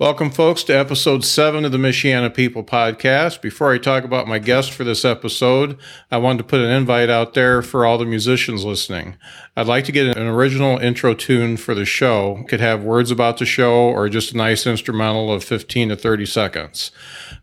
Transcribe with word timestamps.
Welcome, 0.00 0.30
folks, 0.30 0.64
to 0.64 0.72
episode 0.72 1.26
seven 1.26 1.66
of 1.66 1.72
the 1.72 1.76
Michiana 1.76 2.32
People 2.32 2.64
podcast. 2.64 3.42
Before 3.42 3.70
I 3.70 3.76
talk 3.76 4.02
about 4.02 4.26
my 4.26 4.38
guest 4.38 4.72
for 4.72 4.82
this 4.82 5.04
episode, 5.04 5.78
I 6.10 6.16
wanted 6.16 6.38
to 6.38 6.44
put 6.44 6.60
an 6.60 6.70
invite 6.70 7.10
out 7.10 7.34
there 7.34 7.60
for 7.60 7.84
all 7.84 7.98
the 7.98 8.06
musicians 8.06 8.64
listening. 8.64 9.18
I'd 9.58 9.66
like 9.66 9.84
to 9.84 9.92
get 9.92 10.16
an 10.16 10.26
original 10.26 10.78
intro 10.78 11.12
tune 11.12 11.58
for 11.58 11.74
the 11.74 11.84
show. 11.84 12.42
Could 12.48 12.60
have 12.60 12.82
words 12.82 13.10
about 13.10 13.36
the 13.36 13.44
show 13.44 13.74
or 13.74 14.08
just 14.08 14.32
a 14.32 14.38
nice 14.38 14.66
instrumental 14.66 15.30
of 15.30 15.44
15 15.44 15.90
to 15.90 15.96
30 15.96 16.24
seconds. 16.24 16.92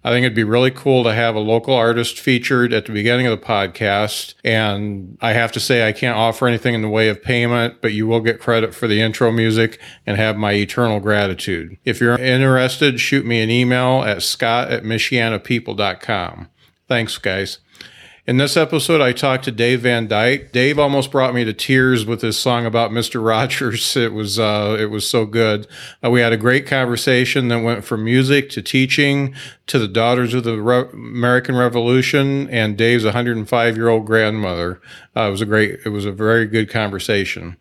I 0.03 0.09
think 0.09 0.23
it'd 0.23 0.35
be 0.35 0.43
really 0.43 0.71
cool 0.71 1.03
to 1.03 1.13
have 1.13 1.35
a 1.35 1.39
local 1.39 1.75
artist 1.75 2.19
featured 2.19 2.73
at 2.73 2.87
the 2.87 2.91
beginning 2.91 3.27
of 3.27 3.39
the 3.39 3.45
podcast. 3.45 4.33
And 4.43 5.15
I 5.21 5.33
have 5.33 5.51
to 5.51 5.59
say, 5.59 5.87
I 5.87 5.91
can't 5.91 6.17
offer 6.17 6.47
anything 6.47 6.73
in 6.73 6.81
the 6.81 6.89
way 6.89 7.09
of 7.09 7.21
payment, 7.21 7.81
but 7.81 7.93
you 7.93 8.07
will 8.07 8.21
get 8.21 8.39
credit 8.39 8.73
for 8.73 8.87
the 8.87 8.99
intro 8.99 9.31
music 9.31 9.79
and 10.07 10.17
have 10.17 10.37
my 10.37 10.53
eternal 10.53 10.99
gratitude. 10.99 11.77
If 11.85 12.01
you're 12.01 12.17
interested, 12.47 12.97
shoot 12.99 13.25
me 13.25 13.41
an 13.41 13.49
email 13.49 14.03
at 14.03 14.23
scott 14.23 14.71
at 14.71 14.83
michianapeople.com. 14.83 16.47
Thanks, 16.87 17.17
guys. 17.17 17.59
In 18.25 18.37
this 18.37 18.55
episode, 18.55 19.01
I 19.01 19.11
talked 19.11 19.43
to 19.45 19.51
Dave 19.51 19.81
Van 19.81 20.07
Dyke. 20.07 20.53
Dave 20.53 20.79
almost 20.79 21.11
brought 21.11 21.33
me 21.33 21.43
to 21.43 21.53
tears 21.53 22.05
with 22.05 22.21
his 22.21 22.37
song 22.37 22.65
about 22.65 22.91
Mr. 22.91 23.25
Rogers. 23.25 23.95
It 23.97 24.13
was 24.13 24.39
uh, 24.39 24.77
it 24.79 24.85
was 24.85 25.09
so 25.09 25.25
good. 25.25 25.67
Uh, 26.03 26.09
we 26.09 26.21
had 26.21 26.31
a 26.31 26.37
great 26.37 26.65
conversation 26.65 27.49
that 27.49 27.63
went 27.63 27.83
from 27.83 28.05
music 28.05 28.49
to 28.51 28.61
teaching 28.61 29.33
to 29.67 29.77
the 29.79 29.87
Daughters 29.87 30.33
of 30.33 30.43
the 30.45 30.61
Re- 30.61 30.89
American 30.93 31.55
Revolution 31.55 32.49
and 32.49 32.77
Dave's 32.77 33.03
105 33.03 33.75
year 33.75 33.89
old 33.89 34.05
grandmother. 34.05 34.81
Uh, 35.15 35.27
it 35.27 35.31
was 35.31 35.41
a 35.41 35.45
great. 35.45 35.79
It 35.85 35.89
was 35.89 36.05
a 36.05 36.11
very 36.11 36.45
good 36.47 36.69
conversation. 36.69 37.57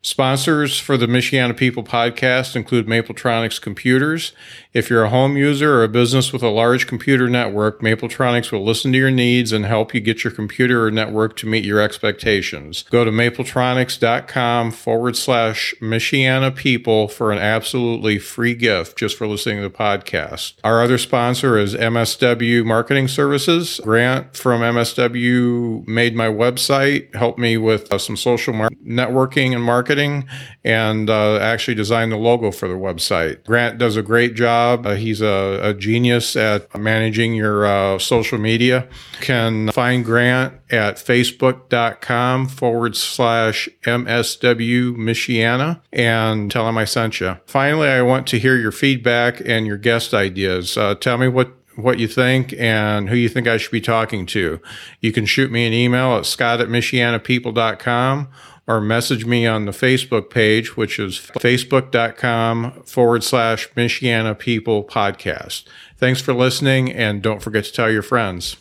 Sponsors 0.00 0.78
for 0.78 0.96
the 0.96 1.06
Michiana 1.06 1.56
People 1.56 1.82
podcast 1.82 2.54
include 2.54 2.86
Mapletronics 2.86 3.60
Computers. 3.60 4.32
If 4.78 4.90
you're 4.90 5.02
a 5.02 5.10
home 5.10 5.36
user 5.36 5.74
or 5.74 5.82
a 5.82 5.88
business 5.88 6.32
with 6.32 6.40
a 6.40 6.50
large 6.50 6.86
computer 6.86 7.28
network, 7.28 7.80
Mapletronics 7.80 8.52
will 8.52 8.64
listen 8.64 8.92
to 8.92 8.98
your 8.98 9.10
needs 9.10 9.50
and 9.50 9.66
help 9.66 9.92
you 9.92 10.00
get 10.00 10.22
your 10.22 10.32
computer 10.32 10.86
or 10.86 10.92
network 10.92 11.36
to 11.38 11.48
meet 11.48 11.64
your 11.64 11.80
expectations. 11.80 12.84
Go 12.88 13.04
to 13.04 13.10
mapletronics.com 13.10 14.70
forward 14.70 15.16
slash 15.16 15.74
Michiana 15.80 16.54
People 16.54 17.08
for 17.08 17.32
an 17.32 17.38
absolutely 17.38 18.20
free 18.20 18.54
gift 18.54 18.96
just 18.96 19.18
for 19.18 19.26
listening 19.26 19.56
to 19.56 19.68
the 19.68 19.74
podcast. 19.74 20.54
Our 20.62 20.80
other 20.80 20.96
sponsor 20.96 21.58
is 21.58 21.74
MSW 21.74 22.64
Marketing 22.64 23.08
Services. 23.08 23.80
Grant 23.82 24.36
from 24.36 24.60
MSW 24.60 25.88
made 25.88 26.14
my 26.14 26.28
website, 26.28 27.12
helped 27.16 27.40
me 27.40 27.56
with 27.56 27.92
uh, 27.92 27.98
some 27.98 28.16
social 28.16 28.54
mar- 28.54 28.70
networking 28.86 29.56
and 29.56 29.64
marketing, 29.64 30.28
and 30.62 31.10
uh, 31.10 31.38
actually 31.38 31.74
designed 31.74 32.12
the 32.12 32.16
logo 32.16 32.52
for 32.52 32.68
the 32.68 32.74
website. 32.74 33.44
Grant 33.44 33.78
does 33.78 33.96
a 33.96 34.02
great 34.02 34.36
job. 34.36 34.67
Uh, 34.74 34.94
he's 34.94 35.20
a, 35.20 35.60
a, 35.62 35.74
genius 35.74 36.36
at 36.36 36.76
managing 36.78 37.34
your 37.34 37.66
uh, 37.66 37.98
social 37.98 38.38
media. 38.38 38.88
Can 39.20 39.70
find 39.70 40.04
Grant 40.04 40.54
at 40.70 40.96
facebook.com 40.96 42.48
forward 42.48 42.96
slash 42.96 43.68
MSW 43.82 44.96
Michiana 44.96 45.80
and 45.92 46.50
tell 46.50 46.68
him 46.68 46.78
I 46.78 46.84
sent 46.84 47.20
you. 47.20 47.36
Finally, 47.46 47.88
I 47.88 48.02
want 48.02 48.26
to 48.28 48.38
hear 48.38 48.56
your 48.56 48.72
feedback 48.72 49.40
and 49.44 49.66
your 49.66 49.78
guest 49.78 50.14
ideas. 50.14 50.76
Uh, 50.76 50.94
tell 50.94 51.18
me 51.18 51.28
what 51.28 51.52
what 51.76 52.00
you 52.00 52.08
think 52.08 52.52
and 52.58 53.08
who 53.08 53.14
you 53.14 53.28
think 53.28 53.46
I 53.46 53.56
should 53.56 53.70
be 53.70 53.80
talking 53.80 54.26
to. 54.26 54.60
You 55.00 55.12
can 55.12 55.26
shoot 55.26 55.52
me 55.52 55.64
an 55.64 55.72
email 55.72 56.16
at 56.16 56.26
scott 56.26 56.60
at 56.60 56.68
michianapeople.com 56.68 58.28
or 58.68 58.80
message 58.82 59.24
me 59.24 59.46
on 59.46 59.64
the 59.64 59.72
Facebook 59.72 60.28
page, 60.28 60.76
which 60.76 60.98
is 60.98 61.16
facebook.com 61.38 62.82
forward 62.84 63.24
slash 63.24 63.68
Michiana 63.70 64.38
People 64.38 64.84
Podcast. 64.84 65.64
Thanks 65.96 66.20
for 66.20 66.34
listening, 66.34 66.92
and 66.92 67.22
don't 67.22 67.42
forget 67.42 67.64
to 67.64 67.72
tell 67.72 67.90
your 67.90 68.02
friends. 68.02 68.58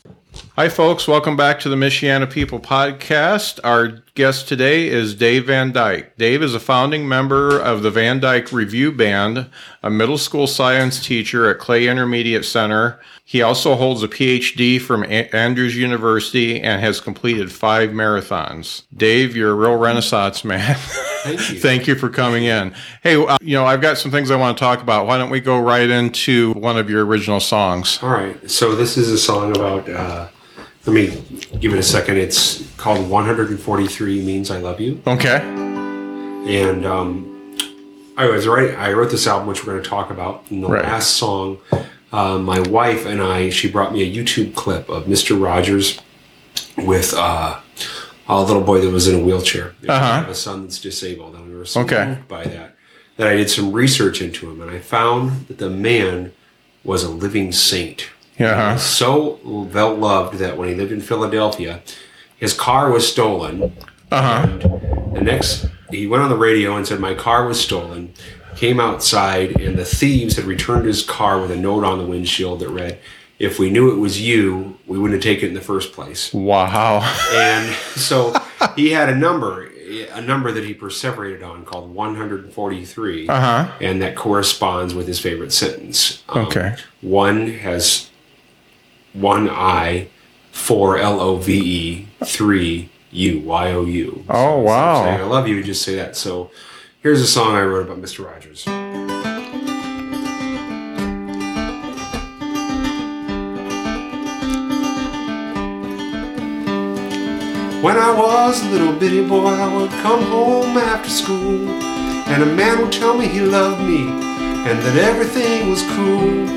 Hi, 0.56 0.70
folks. 0.70 1.08
Welcome 1.08 1.36
back 1.36 1.60
to 1.62 1.70
the 1.70 1.76
Michiana 1.76 2.30
People 2.32 2.60
Podcast. 2.60 3.60
Our 3.64 4.04
guest 4.18 4.48
today 4.48 4.88
is 4.88 5.14
Dave 5.14 5.46
Van 5.46 5.72
Dyke. 5.72 6.18
Dave 6.18 6.42
is 6.42 6.56
a 6.56 6.60
founding 6.60 7.08
member 7.08 7.60
of 7.60 7.84
the 7.84 7.92
Van 7.92 8.20
Dyke 8.20 8.52
Review 8.52 8.92
Band, 8.92 9.48
a 9.84 9.92
middle 9.92 10.18
school 10.18 10.48
science 10.48 11.06
teacher 11.06 11.48
at 11.48 11.60
Clay 11.60 11.88
Intermediate 11.88 12.44
Center. 12.44 13.00
He 13.24 13.44
also 13.44 13.76
holds 13.76 14.02
a 14.02 14.08
PhD 14.08 14.82
from 14.82 15.04
a- 15.04 15.30
Andrews 15.36 15.76
University 15.76 16.60
and 16.60 16.82
has 16.82 17.00
completed 17.00 17.52
five 17.52 17.92
marathons. 17.92 18.82
Dave, 18.96 19.36
you're 19.36 19.52
a 19.52 19.56
real 19.56 19.76
renaissance 19.76 20.44
man. 20.44 20.76
Thank 21.22 21.50
you. 21.52 21.60
Thank 21.60 21.88
you 21.88 21.94
for 21.94 22.10
coming 22.10 22.46
in. 22.46 22.74
Hey, 23.04 23.24
uh, 23.24 23.38
you 23.40 23.56
know, 23.56 23.66
I've 23.66 23.82
got 23.82 24.00
some 24.00 24.10
things 24.10 24.32
I 24.32 24.36
want 24.36 24.58
to 24.58 24.60
talk 24.60 24.82
about. 24.82 25.06
Why 25.06 25.20
don't 25.20 25.30
we 25.30 25.42
go 25.42 25.60
right 25.60 25.88
into 25.88 26.54
one 26.54 26.80
of 26.80 26.90
your 26.90 27.06
original 27.06 27.40
songs? 27.40 28.00
All 28.02 28.10
right. 28.10 28.50
So 28.50 28.76
this 28.76 28.98
is 28.98 29.12
a 29.12 29.18
song 29.20 29.56
about. 29.56 29.88
Uh, 29.88 30.30
let 30.88 30.94
me 30.94 31.08
give 31.60 31.74
it 31.74 31.80
a 31.80 31.84
second. 31.84 32.18
It's 32.18 32.64
called 32.78 33.10
143 33.10 34.22
Means 34.24 34.50
I 34.50 34.60
Love 34.60 34.80
You. 34.80 35.02
Okay. 35.06 35.38
And 35.42 36.86
um, 36.86 37.58
I 38.18 38.26
was 38.28 38.48
right. 38.48 38.74
I 38.76 38.94
wrote 38.94 39.12
this 39.12 39.28
album, 39.28 39.48
which 39.48 39.66
we're 39.66 39.74
going 39.74 39.84
to 39.84 39.90
talk 39.90 40.10
about. 40.10 40.50
And 40.50 40.64
the 40.64 40.70
Right. 40.70 40.84
last 40.84 41.18
song, 41.18 41.58
uh, 42.12 42.38
my 42.38 42.60
wife 42.62 43.06
and 43.06 43.22
I, 43.22 43.50
she 43.50 43.70
brought 43.70 43.92
me 43.92 44.02
a 44.02 44.12
YouTube 44.24 44.56
clip 44.56 44.88
of 44.90 45.06
Mr. 45.06 45.42
Rogers 45.42 46.00
with 46.78 47.14
uh, 47.16 47.60
a 48.30 48.42
little 48.42 48.64
boy 48.64 48.80
that 48.82 48.90
was 48.90 49.08
in 49.08 49.20
a 49.22 49.24
wheelchair. 49.24 49.74
Uh-huh. 49.88 50.00
have 50.22 50.30
a 50.30 50.36
son 50.36 50.64
that's 50.64 50.80
disabled, 50.80 51.36
and 51.36 51.50
we 51.50 51.56
were 51.56 51.66
so 51.66 51.82
Okay. 51.82 52.06
moved 52.06 52.28
by 52.28 52.44
that 52.46 52.76
that 53.18 53.28
I 53.28 53.36
did 53.36 53.50
some 53.50 53.72
research 53.74 54.22
into 54.22 54.50
him, 54.50 54.62
and 54.62 54.70
I 54.70 54.80
found 54.80 55.48
that 55.48 55.58
the 55.58 55.72
man 55.72 56.32
was 56.84 57.04
a 57.04 57.10
living 57.10 57.52
saint. 57.52 58.10
Yeah. 58.38 58.76
So 58.78 59.40
well 59.44 59.96
loved 59.96 60.38
that 60.40 60.58
when 60.58 60.70
he 60.70 60.76
lived 60.76 60.92
in 60.92 61.02
Philadelphia, 61.02 61.82
his 62.38 62.54
car 62.54 62.92
was 62.92 63.12
stolen. 63.12 63.76
Uh 64.12 64.22
huh. 64.22 64.58
The 65.14 65.22
next, 65.22 65.66
he 65.90 66.08
went 66.08 66.24
on 66.24 66.30
the 66.30 66.38
radio 66.38 66.76
and 66.76 66.88
said, 66.88 67.00
My 67.00 67.14
car 67.14 67.48
was 67.48 67.60
stolen. 67.60 68.14
Came 68.56 68.80
outside, 68.80 69.60
and 69.62 69.78
the 69.78 69.86
thieves 69.86 70.36
had 70.36 70.46
returned 70.46 70.86
his 70.86 71.04
car 71.04 71.40
with 71.40 71.52
a 71.52 71.56
note 71.56 71.84
on 71.84 72.00
the 72.00 72.06
windshield 72.06 72.60
that 72.62 72.70
read, 72.70 73.00
If 73.38 73.60
we 73.60 73.70
knew 73.70 73.92
it 73.92 73.98
was 74.00 74.20
you, 74.20 74.80
we 74.88 74.98
wouldn't 74.98 75.22
have 75.22 75.24
taken 75.24 75.46
it 75.46 75.50
in 75.50 75.54
the 75.54 75.62
first 75.62 75.94
place. 75.94 76.34
Wow. 76.34 77.02
And 77.34 77.76
so 77.96 78.34
he 78.76 78.92
had 78.92 79.10
a 79.10 79.16
number, 79.16 79.68
a 80.12 80.22
number 80.22 80.52
that 80.52 80.64
he 80.64 80.74
perseverated 80.74 81.44
on 81.48 81.66
called 81.66 81.94
143. 81.94 83.28
Uh 83.28 83.40
huh. 83.40 83.72
And 83.82 84.02
that 84.02 84.16
corresponds 84.16 84.96
with 84.96 85.08
his 85.08 85.20
favorite 85.20 85.52
sentence. 85.54 86.24
Um, 86.30 86.46
Okay. 86.48 86.76
One 87.02 87.48
has 87.48 88.07
one 89.14 89.50
I, 89.50 90.08
four 90.52 90.98
L 90.98 91.20
O 91.20 91.38
V 91.38 91.54
E, 91.60 92.08
three 92.26 92.90
U 93.12 93.40
Y 93.42 93.72
O 93.72 93.86
U. 93.86 94.26
Oh, 94.30 94.34
So 94.34 94.58
instead 94.58 94.58
of 94.60 94.64
wow. 94.64 95.04
saying 95.04 95.22
I 95.22 95.24
love 95.24 95.48
you. 95.48 95.56
You 95.56 95.64
just 95.64 95.84
say 95.84 95.96
that. 95.96 96.16
So 96.16 96.52
here's 97.02 97.22
a 97.22 97.28
song 97.28 97.56
I 97.56 97.64
wrote 97.64 97.86
about 97.90 98.02
Mr. 98.02 98.26
Rogers. 98.26 98.66
When 107.82 107.96
I 107.96 108.12
was 108.12 108.62
a 108.66 108.70
little 108.70 108.92
bitty 108.92 109.26
boy, 109.26 109.46
I 109.48 109.74
would 109.78 109.92
come 110.04 110.24
home 110.24 110.78
after 110.78 111.10
school, 111.10 111.70
and 111.70 112.42
a 112.44 112.46
man 112.46 112.82
would 112.82 112.92
tell 112.92 113.16
me 113.16 113.28
he 113.28 113.40
loved 113.42 113.82
me, 113.82 114.02
and 114.68 114.80
that 114.84 114.98
everything 114.98 115.70
was 115.70 115.82
cool. 115.96 116.48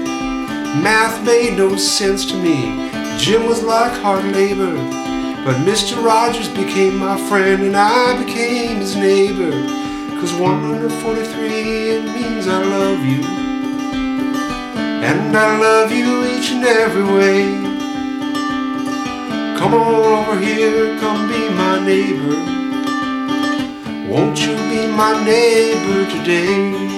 Math 0.79 1.25
made 1.25 1.57
no 1.57 1.77
sense 1.77 2.25
to 2.27 2.37
me. 2.37 2.91
Gym 3.19 3.47
was 3.47 3.63
like 3.63 3.93
hard 4.01 4.25
labor. 4.25 4.75
But 5.45 5.57
Mr. 5.67 6.03
Rogers 6.03 6.49
became 6.49 6.97
my 6.97 7.19
friend 7.29 7.63
and 7.63 7.77
I 7.77 8.23
became 8.25 8.77
his 8.77 8.95
neighbor. 8.95 9.51
Cause 10.21 10.33
143 10.35 11.49
it 11.49 12.05
means 12.15 12.47
I 12.47 12.63
love 12.63 13.05
you. 13.05 13.25
And 15.03 15.37
I 15.37 15.59
love 15.59 15.91
you 15.91 16.25
each 16.27 16.51
and 16.53 16.65
every 16.65 17.05
way. 17.05 17.43
Come 19.59 19.75
on 19.75 19.95
over 19.95 20.39
here, 20.39 20.99
come 21.01 21.29
be 21.29 21.49
my 21.51 21.85
neighbor. 21.85 22.37
Won't 24.09 24.41
you 24.41 24.55
be 24.71 24.87
my 24.87 25.25
neighbor 25.25 26.11
today? 26.11 26.90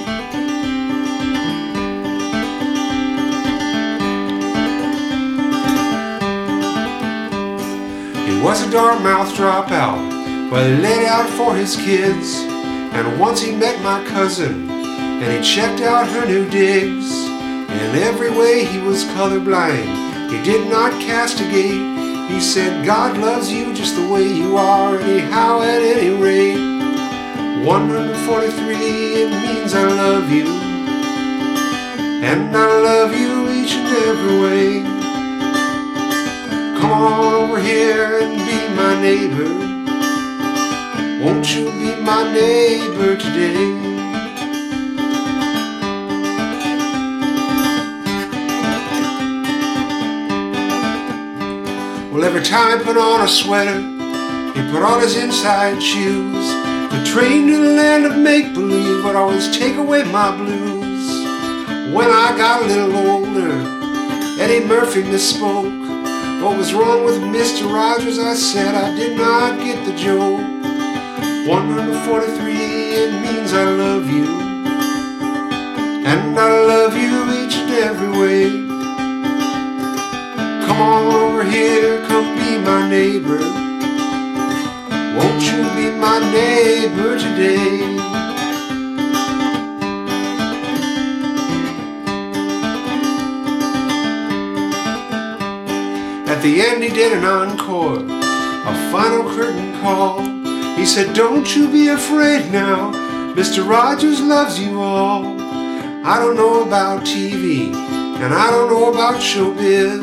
Was 8.42 8.66
a 8.66 8.70
Dartmouth 8.70 9.32
dropout, 9.34 10.50
but 10.50 10.66
he 10.66 10.76
laid 10.76 11.06
out 11.06 11.30
for 11.30 11.54
his 11.54 11.76
kids. 11.76 12.40
And 12.94 13.20
once 13.20 13.40
he 13.40 13.54
met 13.54 13.80
my 13.82 14.04
cousin, 14.08 14.68
and 15.22 15.32
he 15.32 15.54
checked 15.54 15.80
out 15.80 16.08
her 16.08 16.26
new 16.26 16.50
digs. 16.50 17.14
In 17.22 17.94
every 18.02 18.30
way 18.30 18.64
he 18.64 18.78
was 18.78 19.04
colorblind. 19.14 20.30
He 20.30 20.42
did 20.42 20.68
not 20.68 20.92
castigate. 21.00 22.30
He 22.30 22.40
said, 22.40 22.84
God 22.84 23.16
loves 23.18 23.50
you 23.50 23.72
just 23.72 23.94
the 23.94 24.08
way 24.08 24.26
you 24.26 24.56
are, 24.56 24.98
anyhow, 24.98 25.62
at 25.62 25.80
any 25.80 26.10
rate. 26.10 26.58
143, 27.64 28.74
it 29.22 29.30
means 29.30 29.74
I 29.74 29.84
love 29.84 30.30
you. 30.30 30.46
And 32.24 32.56
I 32.56 32.80
love 32.80 33.14
you 33.14 33.48
each 33.50 33.74
and 33.74 33.88
every 34.08 34.40
way. 34.40 34.91
Come 36.82 36.90
on 36.90 37.34
over 37.34 37.61
here 37.61 38.19
and 38.19 38.38
be 38.38 38.75
my 38.75 39.00
neighbor. 39.00 39.49
Won't 41.25 41.55
you 41.55 41.70
be 41.70 41.94
my 42.02 42.32
neighbor 42.32 43.14
today? 43.17 43.73
Well, 52.11 52.25
every 52.25 52.43
time 52.43 52.81
I 52.81 52.82
put 52.82 52.96
on 52.96 53.20
a 53.20 53.29
sweater, 53.29 53.79
he 53.79 54.73
put 54.73 54.82
on 54.82 55.02
his 55.02 55.17
inside 55.17 55.81
shoes. 55.81 56.49
The 56.90 57.05
train 57.06 57.46
to 57.46 57.58
the 57.58 57.75
land 57.75 58.06
of 58.06 58.17
make 58.17 58.55
believe 58.55 59.05
would 59.05 59.14
always 59.14 59.56
take 59.56 59.76
away 59.76 60.02
my 60.02 60.37
blues. 60.37 61.06
When 61.94 62.11
I 62.11 62.37
got 62.37 62.62
a 62.62 62.67
little 62.67 62.96
older, 62.96 63.52
Eddie 64.43 64.67
Murphy 64.67 65.05
misspoke. 65.05 65.81
What 66.42 66.58
was 66.58 66.74
wrong 66.74 67.04
with 67.04 67.20
Mr. 67.20 67.72
Rogers? 67.72 68.18
I 68.18 68.34
said 68.34 68.74
I 68.74 68.92
did 68.96 69.16
not 69.16 69.60
get 69.60 69.86
the 69.86 69.94
joke. 69.96 70.40
143, 71.46 72.52
it 72.52 73.12
means 73.22 73.52
I 73.52 73.62
love 73.62 74.10
you. 74.10 74.26
And 76.04 76.36
I 76.36 76.48
love 76.66 76.96
you 76.96 77.44
each 77.44 77.54
and 77.54 77.70
every 77.70 78.10
way. 78.18 78.50
Come 80.66 80.80
on 80.80 81.14
over 81.14 81.44
here, 81.44 82.04
come 82.08 82.34
be 82.34 82.58
my 82.58 82.88
neighbor. 82.90 83.38
Won't 85.16 85.42
you 85.44 85.62
be 85.76 85.96
my 85.96 86.18
neighbor 86.32 87.20
today? 87.20 88.01
At 96.42 96.48
the 96.48 96.60
end, 96.60 96.82
he 96.82 96.88
did 96.88 97.12
an 97.12 97.24
encore, 97.24 98.02
a 98.02 98.74
final 98.90 99.22
curtain 99.32 99.80
call. 99.80 100.20
He 100.74 100.84
said, 100.84 101.14
Don't 101.14 101.54
you 101.54 101.70
be 101.70 101.86
afraid 101.86 102.50
now, 102.50 102.90
Mr. 103.36 103.64
Rogers 103.64 104.20
loves 104.20 104.58
you 104.58 104.80
all. 104.80 105.40
I 106.04 106.18
don't 106.18 106.34
know 106.34 106.64
about 106.64 107.04
TV, 107.04 107.72
and 107.72 108.34
I 108.34 108.50
don't 108.50 108.68
know 108.68 108.90
about 108.90 109.20
showbiz. 109.20 110.02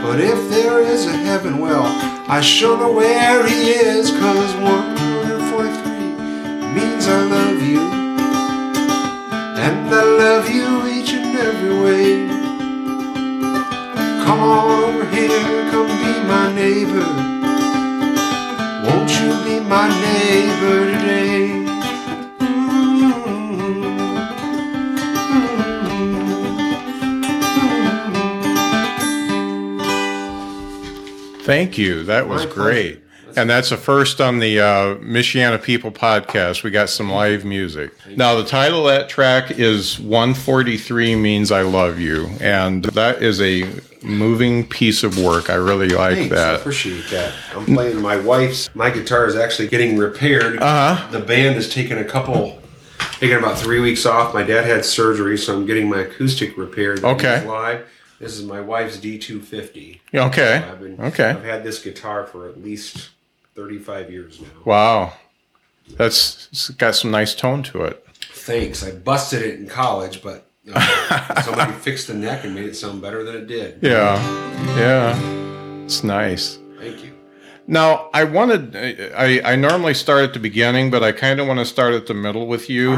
But 0.00 0.18
if 0.18 0.48
there 0.48 0.80
is 0.80 1.04
a 1.04 1.12
heaven, 1.12 1.58
well, 1.58 1.84
I 2.26 2.40
sure 2.40 2.78
know 2.78 2.94
where 2.94 3.46
he 3.46 3.72
is, 3.72 4.10
cause 4.12 4.54
143 4.54 6.72
means 6.72 7.06
I 7.06 7.20
love 7.20 7.62
you. 7.62 7.82
And 9.60 9.94
I 9.94 10.04
love 10.04 10.48
you 10.48 10.86
each 10.86 11.12
and 11.12 11.36
every 11.36 11.78
way. 11.82 12.25
Come 14.26 14.40
on 14.40 14.84
over 14.84 15.06
here, 15.14 15.70
come 15.70 15.86
be 15.86 16.14
my 16.26 16.52
neighbor. 16.52 17.06
Won't 18.84 19.10
you 19.20 19.30
be 19.44 19.60
my 19.60 19.88
neighbor 19.88 20.98
today? 20.98 21.66
Thank 31.44 31.78
you. 31.78 32.02
That 32.02 32.26
was 32.26 32.44
My 32.44 32.52
great. 32.52 33.02
And 33.36 33.48
that's 33.48 33.68
the 33.70 33.76
first 33.76 34.20
on 34.20 34.40
the 34.40 34.58
uh, 34.60 34.64
Michiana 34.96 35.62
People 35.62 35.92
podcast. 35.92 36.64
We 36.64 36.70
got 36.70 36.88
some 36.88 37.12
live 37.12 37.44
music. 37.44 37.92
Now, 38.16 38.34
the 38.34 38.44
title 38.44 38.88
of 38.88 38.94
that 38.94 39.08
track 39.08 39.52
is 39.52 40.00
143 40.00 41.14
Means 41.14 41.52
I 41.52 41.60
Love 41.60 42.00
You. 42.00 42.30
And 42.40 42.84
that 42.86 43.22
is 43.22 43.40
a 43.40 43.62
moving 44.06 44.66
piece 44.66 45.02
of 45.02 45.18
work. 45.18 45.50
I 45.50 45.54
really 45.54 45.88
like 45.88 46.16
Thanks, 46.16 46.36
I 46.36 46.54
appreciate 46.54 47.10
that. 47.10 47.34
I'm 47.54 47.66
playing 47.66 48.00
my 48.00 48.16
wife's. 48.16 48.74
My 48.74 48.90
guitar 48.90 49.26
is 49.26 49.36
actually 49.36 49.68
getting 49.68 49.96
repaired. 49.96 50.58
Uh-huh. 50.58 51.10
The 51.10 51.20
band 51.20 51.56
has 51.56 51.68
taken 51.72 51.98
a 51.98 52.04
couple, 52.04 52.60
taking 53.18 53.36
about 53.36 53.58
three 53.58 53.80
weeks 53.80 54.06
off. 54.06 54.32
My 54.32 54.42
dad 54.42 54.64
had 54.64 54.84
surgery, 54.84 55.36
so 55.36 55.54
I'm 55.56 55.66
getting 55.66 55.88
my 55.88 56.00
acoustic 56.00 56.56
repaired. 56.56 57.04
Okay. 57.04 57.44
Live. 57.46 57.86
This 58.18 58.38
is 58.38 58.44
my 58.44 58.60
wife's 58.60 58.96
D250. 58.96 60.00
Okay. 60.14 60.56
I've 60.56 60.80
been, 60.80 60.98
Okay. 61.00 61.30
I've 61.30 61.44
had 61.44 61.64
this 61.64 61.82
guitar 61.82 62.26
for 62.26 62.48
at 62.48 62.62
least 62.62 63.10
35 63.56 64.10
years 64.10 64.40
now. 64.40 64.46
Wow. 64.64 65.12
That's 65.96 66.48
it's 66.50 66.70
got 66.70 66.94
some 66.94 67.10
nice 67.10 67.34
tone 67.34 67.62
to 67.64 67.82
it. 67.84 68.04
Thanks. 68.32 68.82
I 68.82 68.92
busted 68.92 69.42
it 69.42 69.58
in 69.60 69.66
college, 69.68 70.22
but 70.22 70.46
uh, 70.74 71.42
somebody 71.42 71.72
fixed 71.72 72.06
the 72.08 72.14
neck 72.14 72.44
and 72.44 72.54
made 72.54 72.64
it 72.66 72.74
sound 72.74 73.00
better 73.02 73.22
than 73.24 73.36
it 73.36 73.46
did. 73.46 73.78
Yeah. 73.82 74.16
Yeah. 74.76 75.84
It's 75.84 76.02
nice. 76.02 76.58
Thank 76.78 77.04
you. 77.04 77.12
Now, 77.68 78.10
I 78.14 78.24
wanted, 78.24 78.76
I, 79.16 79.40
I 79.52 79.56
normally 79.56 79.94
start 79.94 80.24
at 80.24 80.32
the 80.34 80.38
beginning, 80.38 80.90
but 80.90 81.02
I 81.02 81.12
kind 81.12 81.40
of 81.40 81.46
want 81.48 81.58
to 81.58 81.64
start 81.66 81.94
at 81.94 82.06
the 82.06 82.14
middle 82.14 82.46
with 82.46 82.68
you. 82.70 82.96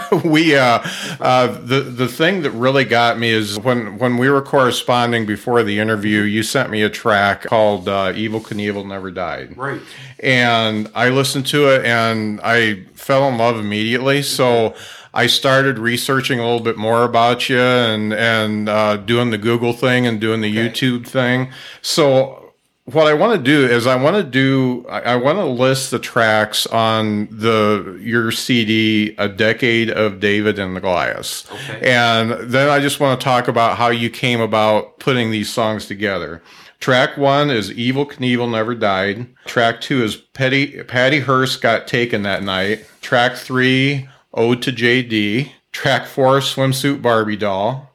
we, 0.24 0.56
uh, 0.56 0.80
uh, 1.20 1.46
the, 1.46 1.80
the 1.80 2.08
thing 2.08 2.42
that 2.42 2.50
really 2.52 2.84
got 2.84 3.18
me 3.18 3.30
is 3.30 3.58
when, 3.58 3.98
when 3.98 4.16
we 4.16 4.30
were 4.30 4.42
corresponding 4.42 5.26
before 5.26 5.62
the 5.62 5.78
interview, 5.78 6.20
you 6.20 6.42
sent 6.42 6.70
me 6.70 6.82
a 6.82 6.90
track 6.90 7.42
called 7.42 7.88
uh, 7.88 8.12
Evel 8.12 8.42
Knievel 8.42 8.86
Never 8.86 9.10
Died. 9.10 9.56
Right. 9.56 9.80
And 10.18 10.90
I 10.94 11.08
listened 11.08 11.46
to 11.48 11.68
it 11.74 11.84
and 11.84 12.40
I 12.42 12.84
fell 12.94 13.28
in 13.28 13.38
love 13.38 13.58
immediately. 13.58 14.22
So 14.22 14.74
I 15.14 15.26
started 15.26 15.78
researching 15.78 16.38
a 16.38 16.42
little 16.42 16.60
bit 16.60 16.78
more 16.78 17.04
about 17.04 17.48
you 17.48 17.58
and, 17.58 18.12
and 18.14 18.68
uh, 18.68 18.96
doing 18.96 19.30
the 19.30 19.38
Google 19.38 19.72
thing 19.72 20.06
and 20.06 20.20
doing 20.20 20.40
the 20.40 20.54
YouTube 20.54 21.06
thing. 21.06 21.52
So 21.82 22.41
what 22.84 23.06
I 23.06 23.14
want 23.14 23.36
to 23.38 23.42
do 23.42 23.64
is 23.64 23.86
I 23.86 23.94
want 23.96 24.16
to 24.16 24.24
do 24.24 24.84
I, 24.88 25.00
I 25.00 25.16
want 25.16 25.38
to 25.38 25.44
list 25.46 25.90
the 25.92 25.98
tracks 25.98 26.66
on 26.66 27.28
the 27.30 27.98
your 28.02 28.32
CD, 28.32 29.14
A 29.18 29.28
Decade 29.28 29.90
of 29.90 30.18
David 30.20 30.58
and 30.58 30.74
the 30.74 30.80
Goliaths, 30.80 31.48
Okay. 31.50 31.92
and 31.92 32.32
then 32.50 32.68
I 32.68 32.80
just 32.80 32.98
want 33.00 33.20
to 33.20 33.24
talk 33.24 33.46
about 33.48 33.76
how 33.78 33.88
you 33.88 34.10
came 34.10 34.40
about 34.40 34.98
putting 34.98 35.30
these 35.30 35.48
songs 35.50 35.86
together. 35.86 36.42
Track 36.80 37.16
one 37.16 37.48
is 37.50 37.70
Evel 37.70 38.10
Knievel 38.10 38.50
Never 38.50 38.74
Died. 38.74 39.26
Track 39.44 39.80
two 39.80 40.02
is 40.02 40.16
Petty, 40.16 40.82
Patty 40.82 41.20
Hearst 41.20 41.60
Got 41.62 41.86
Taken 41.86 42.22
That 42.24 42.42
Night. 42.42 42.84
Track 43.00 43.36
three, 43.36 44.08
Ode 44.34 44.60
to 44.62 44.72
JD. 44.72 45.52
Track 45.70 46.06
four, 46.06 46.40
Swimsuit 46.40 47.00
Barbie 47.00 47.36
Doll. 47.36 47.92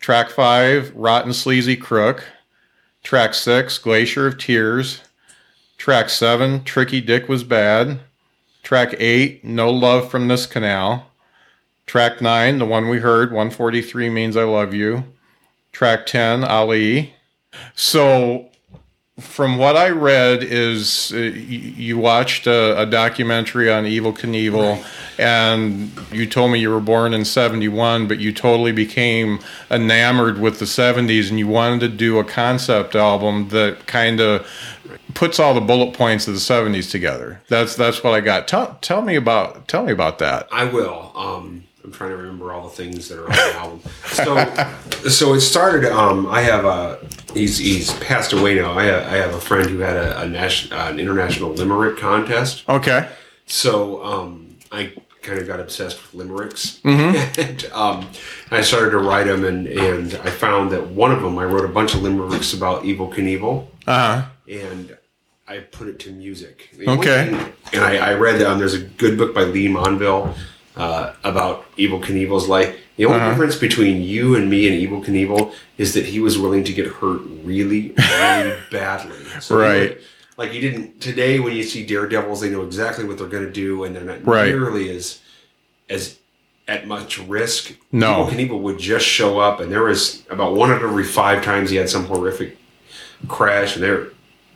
Track 0.00 0.30
five, 0.30 0.92
Rotten 0.96 1.32
Sleazy 1.32 1.76
Crook. 1.76 2.24
Track 3.02 3.34
six, 3.34 3.78
Glacier 3.78 4.26
of 4.26 4.38
Tears. 4.38 5.02
Track 5.76 6.10
seven, 6.10 6.64
Tricky 6.64 7.00
Dick 7.00 7.28
Was 7.28 7.44
Bad. 7.44 8.00
Track 8.62 8.94
eight, 8.98 9.44
No 9.44 9.70
Love 9.70 10.10
from 10.10 10.28
This 10.28 10.46
Canal. 10.46 11.10
Track 11.86 12.20
nine, 12.20 12.58
the 12.58 12.66
one 12.66 12.88
we 12.88 12.98
heard, 12.98 13.30
143 13.30 14.10
Means 14.10 14.36
I 14.36 14.44
Love 14.44 14.74
You. 14.74 15.04
Track 15.72 16.06
10, 16.06 16.44
Ali. 16.44 17.14
So, 17.74 18.47
from 19.20 19.58
what 19.58 19.76
I 19.76 19.90
read, 19.90 20.42
is 20.42 21.12
uh, 21.12 21.18
you 21.18 21.98
watched 21.98 22.46
a, 22.46 22.80
a 22.80 22.86
documentary 22.86 23.70
on 23.70 23.84
Evel 23.84 24.16
Knievel, 24.16 24.84
and 25.18 25.90
you 26.12 26.26
told 26.26 26.52
me 26.52 26.60
you 26.60 26.70
were 26.70 26.80
born 26.80 27.12
in 27.12 27.24
'71, 27.24 28.06
but 28.06 28.18
you 28.18 28.32
totally 28.32 28.72
became 28.72 29.40
enamored 29.70 30.38
with 30.38 30.60
the 30.60 30.64
'70s, 30.64 31.30
and 31.30 31.38
you 31.38 31.48
wanted 31.48 31.80
to 31.80 31.88
do 31.88 32.18
a 32.18 32.24
concept 32.24 32.94
album 32.94 33.48
that 33.48 33.86
kind 33.86 34.20
of 34.20 34.46
puts 35.14 35.40
all 35.40 35.52
the 35.52 35.60
bullet 35.60 35.94
points 35.94 36.28
of 36.28 36.34
the 36.34 36.40
'70s 36.40 36.90
together. 36.90 37.40
That's 37.48 37.74
that's 37.74 38.04
what 38.04 38.14
I 38.14 38.20
got. 38.20 38.46
Tell 38.46 38.78
tell 38.80 39.02
me 39.02 39.16
about 39.16 39.66
tell 39.66 39.84
me 39.84 39.92
about 39.92 40.18
that. 40.20 40.48
I 40.52 40.64
will. 40.64 41.12
Um, 41.14 41.64
I'm 41.88 41.94
trying 41.94 42.10
to 42.10 42.16
remember 42.18 42.52
all 42.52 42.64
the 42.68 42.74
things 42.76 43.08
that 43.08 43.18
are 43.18 43.24
on 43.24 43.30
the 43.32 43.54
album. 43.54 43.80
So, 44.08 45.08
so 45.08 45.32
it 45.32 45.40
started. 45.40 45.90
Um, 45.90 46.26
I 46.26 46.42
have 46.42 46.66
a. 46.66 46.98
He's 47.32 47.56
he's 47.56 47.90
passed 47.94 48.34
away 48.34 48.56
now. 48.56 48.78
I 48.78 48.84
have, 48.84 49.02
I 49.10 49.16
have 49.16 49.32
a 49.34 49.40
friend 49.40 49.70
who 49.70 49.78
had 49.78 49.96
a, 49.96 50.20
a 50.20 50.28
national 50.28 50.78
an 50.78 51.00
international 51.00 51.50
limerick 51.52 51.96
contest. 51.96 52.64
Okay. 52.68 53.08
So 53.46 54.04
um, 54.04 54.56
I 54.70 54.92
kind 55.22 55.38
of 55.40 55.46
got 55.46 55.60
obsessed 55.60 56.02
with 56.02 56.12
limericks, 56.12 56.78
and 56.84 57.64
um, 57.72 58.06
I 58.50 58.60
started 58.60 58.90
to 58.90 58.98
write 58.98 59.24
them, 59.28 59.44
and 59.46 59.66
and 59.66 60.14
I 60.16 60.28
found 60.28 60.70
that 60.72 60.88
one 60.88 61.10
of 61.10 61.22
them 61.22 61.38
I 61.38 61.44
wrote 61.44 61.64
a 61.64 61.72
bunch 61.72 61.94
of 61.94 62.02
limericks 62.02 62.52
about 62.52 62.82
Evel 62.82 63.10
Knievel, 63.14 63.66
Uh 63.86 64.22
huh. 64.22 64.28
and 64.46 64.94
I 65.46 65.60
put 65.60 65.88
it 65.88 65.98
to 66.00 66.10
music. 66.12 66.68
Okay. 66.86 67.28
And 67.72 67.82
I, 67.82 68.10
I 68.10 68.14
read 68.14 68.42
um, 68.42 68.58
there's 68.58 68.74
a 68.74 68.80
good 68.82 69.16
book 69.16 69.34
by 69.34 69.44
Leigh 69.44 69.68
Montville 69.68 70.34
uh, 70.78 71.12
about 71.24 71.64
Evel 71.76 72.00
Knievel's 72.02 72.48
life. 72.48 72.74
The 72.96 73.04
only 73.04 73.18
Uh-huh. 73.18 73.30
difference 73.30 73.56
between 73.56 74.02
you 74.02 74.34
and 74.36 74.48
me 74.48 74.68
and 74.68 74.76
Evel 74.80 75.04
Knievel 75.04 75.52
is 75.76 75.94
that 75.94 76.06
he 76.06 76.20
was 76.20 76.38
willing 76.38 76.64
to 76.64 76.72
get 76.72 76.86
hurt 76.86 77.20
really, 77.44 77.92
really 77.96 78.56
badly. 78.70 79.16
So 79.40 79.58
Right. 79.58 79.90
would- 79.90 79.98
like 80.36 80.54
you 80.54 80.60
didn't 80.60 81.00
today 81.00 81.40
when 81.40 81.52
you 81.56 81.64
see 81.64 81.84
daredevils, 81.84 82.40
they 82.40 82.48
know 82.48 82.62
exactly 82.62 83.04
what 83.04 83.18
they're 83.18 83.26
going 83.26 83.44
to 83.44 83.50
do, 83.52 83.82
and 83.82 83.94
they're 83.94 84.04
not 84.04 84.24
Right. 84.24 84.46
nearly 84.54 84.88
as 84.96 85.18
as 85.90 86.16
at 86.68 86.86
much 86.86 87.18
risk. 87.18 87.72
No. 87.90 88.24
Evel 88.26 88.30
Knievel 88.30 88.60
would 88.60 88.78
just 88.78 89.04
show 89.06 89.40
up, 89.40 89.58
and 89.58 89.72
there 89.72 89.82
was 89.82 90.22
about 90.30 90.54
one 90.54 90.70
out 90.70 90.82
of 90.82 90.90
every 90.90 91.02
five 91.04 91.42
times 91.42 91.70
he 91.70 91.76
had 91.76 91.88
some 91.90 92.04
horrific 92.04 92.56
crash, 93.26 93.74
and 93.74 93.82
there 93.82 94.08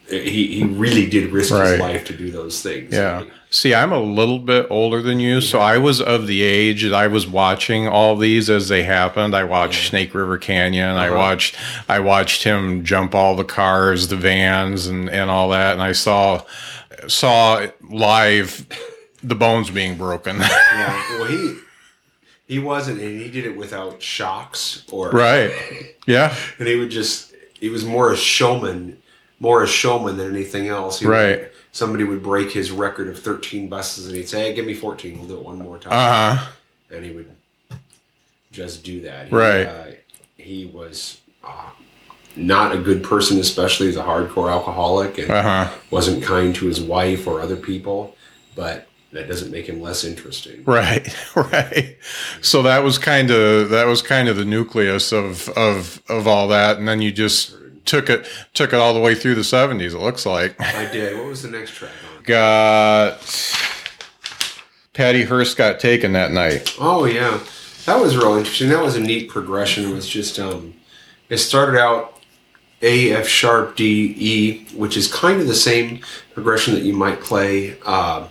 he, 0.09 0.47
he 0.59 0.65
really 0.65 1.07
did 1.09 1.31
risk 1.33 1.53
Right. 1.53 1.71
his 1.73 1.81
life 1.81 2.05
to 2.07 2.17
do 2.17 2.31
those 2.31 2.63
things. 2.63 2.93
Yeah. 2.93 3.25
See, 3.51 3.75
I'm 3.75 3.93
a 3.93 4.01
little 4.01 4.39
bit 4.39 4.67
older 4.71 5.03
than 5.03 5.21
you, 5.21 5.41
so 5.43 5.59
I 5.59 5.77
was 5.77 6.01
of 6.01 6.27
the 6.27 6.43
age 6.43 6.83
that 6.85 6.95
I 6.95 7.07
was 7.07 7.27
watching 7.27 7.87
all 7.87 8.17
these 8.17 8.49
as 8.49 8.69
they 8.69 8.83
happened. 8.85 9.35
I 9.35 9.45
watched 9.45 9.89
Snake 9.89 10.15
River 10.15 10.39
Canyon. 10.39 10.97
I 10.97 11.09
Uh-huh. 11.09 11.17
watched 11.17 11.57
I 11.89 11.99
watched 12.01 12.45
him 12.45 12.83
jump 12.85 13.15
all 13.15 13.37
the 13.37 13.45
cars, 13.45 14.09
the 14.09 14.17
vans, 14.17 14.87
and 14.87 15.11
and 15.11 15.31
all 15.31 15.51
that. 15.51 15.73
And 15.75 15.83
I 15.83 15.93
saw 15.93 16.43
saw 17.09 17.67
live 17.91 18.67
the 19.23 19.35
bones 19.35 19.71
being 19.71 19.97
broken. 19.97 20.39
Yeah. 20.39 21.03
Well, 21.19 21.25
he 21.27 21.57
he 22.47 22.59
wasn't, 22.59 23.01
and 23.01 23.21
he 23.21 23.31
did 23.31 23.45
it 23.47 23.57
without 23.57 24.01
shocks 24.03 24.85
or 24.91 25.11
right. 25.11 25.53
Yeah. 26.07 26.35
And 26.59 26.67
he 26.69 26.77
would 26.77 26.91
just 26.91 27.35
he 27.61 27.69
was 27.69 27.85
more 27.85 28.13
a 28.13 28.17
showman, 28.17 29.02
more 29.43 29.63
a 29.65 29.67
showman 29.67 30.17
than 30.17 30.31
anything 30.35 30.69
else. 30.69 31.01
He 31.01 31.07
Right. 31.07 31.51
somebody 31.73 32.05
would 32.05 32.23
break 32.23 32.53
his 32.53 32.71
record 32.71 33.09
of 33.09 33.19
13 33.19 33.69
buses, 33.69 34.07
and 34.07 34.15
he'd 34.17 34.29
say, 34.29 34.41
"Hey, 34.45 34.55
give 34.55 34.65
me 34.65 34.73
14. 34.75 35.19
We'll 35.19 35.27
do 35.29 35.35
it 35.35 35.43
one 35.45 35.59
more 35.59 35.79
time." 35.79 35.93
Uh 35.93 36.37
huh. 36.37 36.47
and 36.95 37.05
he 37.05 37.11
would 37.11 37.29
just 38.53 38.85
do 38.85 39.01
that. 39.03 39.29
He, 39.29 39.35
Right. 39.35 39.67
Uh, 39.67 39.85
he 40.37 40.71
was 40.73 41.19
uh, 41.43 41.71
not 42.37 42.73
a 42.75 42.79
good 42.79 43.03
person, 43.03 43.39
especially 43.41 43.89
as 43.89 43.97
a 43.97 44.03
hardcore 44.03 44.51
alcoholic, 44.51 45.19
and 45.19 45.31
Uh 45.31 45.43
huh. 45.43 45.69
wasn't 45.91 46.23
kind 46.23 46.55
to 46.57 46.67
his 46.67 46.81
wife 46.81 47.27
or 47.27 47.41
other 47.41 47.57
people. 47.57 48.17
But 48.55 48.87
that 49.13 49.27
doesn't 49.29 49.51
make 49.51 49.67
him 49.69 49.81
less 49.81 50.05
interesting. 50.05 50.63
Right, 50.65 51.09
right. 51.35 51.97
So 52.43 52.63
that 52.63 52.85
was 52.85 52.99
kind 52.99 53.31
of 53.31 53.71
that 53.71 53.87
was 53.87 54.03
kind 54.03 54.29
of 54.29 54.37
the 54.37 54.45
nucleus 54.45 55.11
of 55.13 55.49
of 55.51 56.01
of 56.09 56.27
all 56.29 56.47
that, 56.49 56.77
and 56.79 56.87
then 56.87 57.01
you 57.03 57.11
just 57.11 57.55
took 57.85 58.09
it 58.11 58.27
took 58.55 58.73
it 58.73 58.77
all 58.77 58.95
the 58.95 59.01
way 59.01 59.15
through 59.15 59.35
the 59.35 59.45
seventies. 59.45 59.95
It 59.95 60.01
looks 60.01 60.25
like 60.27 60.61
I 60.61 60.91
did. 60.91 61.17
What 61.17 61.27
was 61.27 61.43
the 61.43 61.51
next 61.51 61.73
track 61.73 61.93
on? 62.17 62.23
got 62.25 63.19
Patty 64.93 65.25
Hearst 65.25 65.57
got 65.57 65.81
taken 65.81 66.13
that 66.13 66.31
night. 66.33 66.77
Oh 66.79 67.05
yeah, 67.05 67.41
that 67.87 68.01
was 68.01 68.17
real 68.17 68.35
interesting. 68.37 68.69
That 68.69 68.83
was 68.83 68.97
a 68.97 69.01
neat 69.01 69.29
progression. 69.31 69.85
It 69.91 69.95
was 69.95 70.09
just 70.09 70.39
um, 70.39 70.75
it 71.29 71.39
started 71.39 71.81
out 71.81 72.21
A 72.83 73.13
F 73.13 73.27
sharp 73.27 73.77
D 73.77 74.15
E, 74.19 74.65
which 74.77 74.97
is 74.97 75.13
kind 75.13 75.41
of 75.41 75.47
the 75.47 75.55
same 75.55 76.01
progression 76.35 76.75
that 76.75 76.83
you 76.83 76.93
might 76.93 77.21
play 77.21 77.77
uh, 77.87 78.29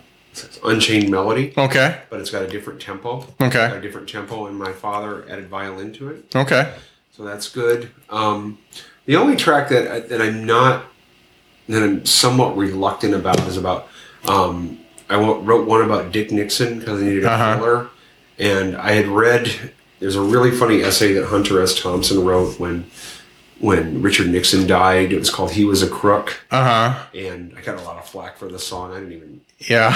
Unchained 0.63 1.10
Melody, 1.10 1.53
Okay, 1.58 2.00
but 2.10 2.22
it's 2.22 2.29
got 2.29 2.43
a 2.43 2.48
different 2.48 2.79
tempo. 2.79 3.22
Got 3.39 3.55
okay, 3.55 3.77
a 3.77 3.81
different 3.81 4.08
tempo, 4.08 4.46
and 4.46 4.58
my 4.58 4.72
father 4.72 5.25
added 5.29 5.50
violin 5.50 5.91
to 5.93 6.10
it, 6.10 6.34
okay. 6.36 6.74
so 7.12 7.24
that's 7.24 7.50
good. 7.50 7.91
Um, 8.10 8.60
the 9.05 9.15
only 9.15 9.36
track 9.36 9.70
that 9.70 9.91
I, 9.91 10.00
that 10.01 10.22
I'm 10.22 10.46
not 10.46 10.86
that 11.70 11.84
I'm 11.84 12.05
somewhat 12.05 12.58
reluctant 12.58 13.13
about 13.13 13.39
is 13.48 13.58
about 13.58 13.88
um, 14.27 14.79
I 15.10 15.15
wrote 15.20 15.67
one 15.67 15.81
about 15.81 16.12
Dick 16.12 16.31
Nixon 16.31 16.79
because 16.79 17.01
I 17.01 17.05
needed 17.05 17.24
a 17.25 17.31
Uh-huh. 17.31 17.55
filler, 17.58 17.88
and 18.39 18.75
I 18.77 18.91
had 18.93 19.08
read 19.08 19.72
there's 20.00 20.15
a 20.15 20.22
really 20.22 20.51
funny 20.51 20.81
essay 20.81 21.13
that 21.13 21.25
Hunter 21.27 21.62
S. 21.62 21.79
Thompson 21.79 22.24
wrote 22.25 22.60
when 22.60 22.89
when 23.60 24.01
Richard 24.01 24.27
Nixon 24.29 24.65
died. 24.65 25.12
It 25.13 25.20
was 25.20 25.29
called 25.29 25.51
"He 25.51 25.65
Was 25.65 25.84
a 25.84 25.88
Crook," 25.89 26.41
Uh 26.51 26.63
huh. 26.93 27.05
and 27.15 27.53
I 27.58 27.62
got 27.62 27.77
a 27.79 27.84
lot 27.84 27.98
of 27.98 28.08
flack 28.08 28.38
for 28.38 28.48
the 28.48 28.60
song. 28.60 28.91
I 28.93 29.00
didn't 29.00 29.13
even. 29.13 29.41
Yeah. 29.60 29.96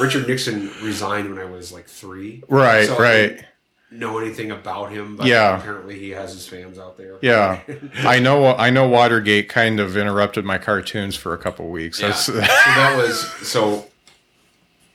Richard 0.00 0.26
Nixon 0.28 0.70
resigned 0.82 1.28
when 1.28 1.38
I 1.38 1.44
was 1.50 1.72
like 1.72 1.86
three. 1.86 2.42
right. 2.48 2.86
So 2.86 2.98
right. 2.98 3.28
didn't 3.28 3.44
know 3.92 4.18
anything 4.18 4.50
about 4.50 4.90
him, 4.90 5.16
but 5.16 5.26
Yeah. 5.26 5.58
apparently 5.58 5.98
he 5.98 6.10
has 6.10 6.32
his 6.32 6.46
fans 6.48 6.78
out 6.78 6.96
there. 6.96 7.16
Yeah. 7.20 7.60
I 7.98 8.18
know. 8.18 8.46
I 8.56 8.70
know. 8.70 8.88
Watergate 8.88 9.48
kind 9.48 9.78
of 9.80 9.96
interrupted 9.96 10.44
my 10.44 10.58
cartoons 10.58 11.14
for 11.16 11.34
a 11.34 11.38
couple 11.38 11.68
weeks. 11.68 12.00
Yeah. 12.00 12.12
So 12.12 12.32
that 12.32 12.94
was 12.96 13.20
so. 13.46 13.86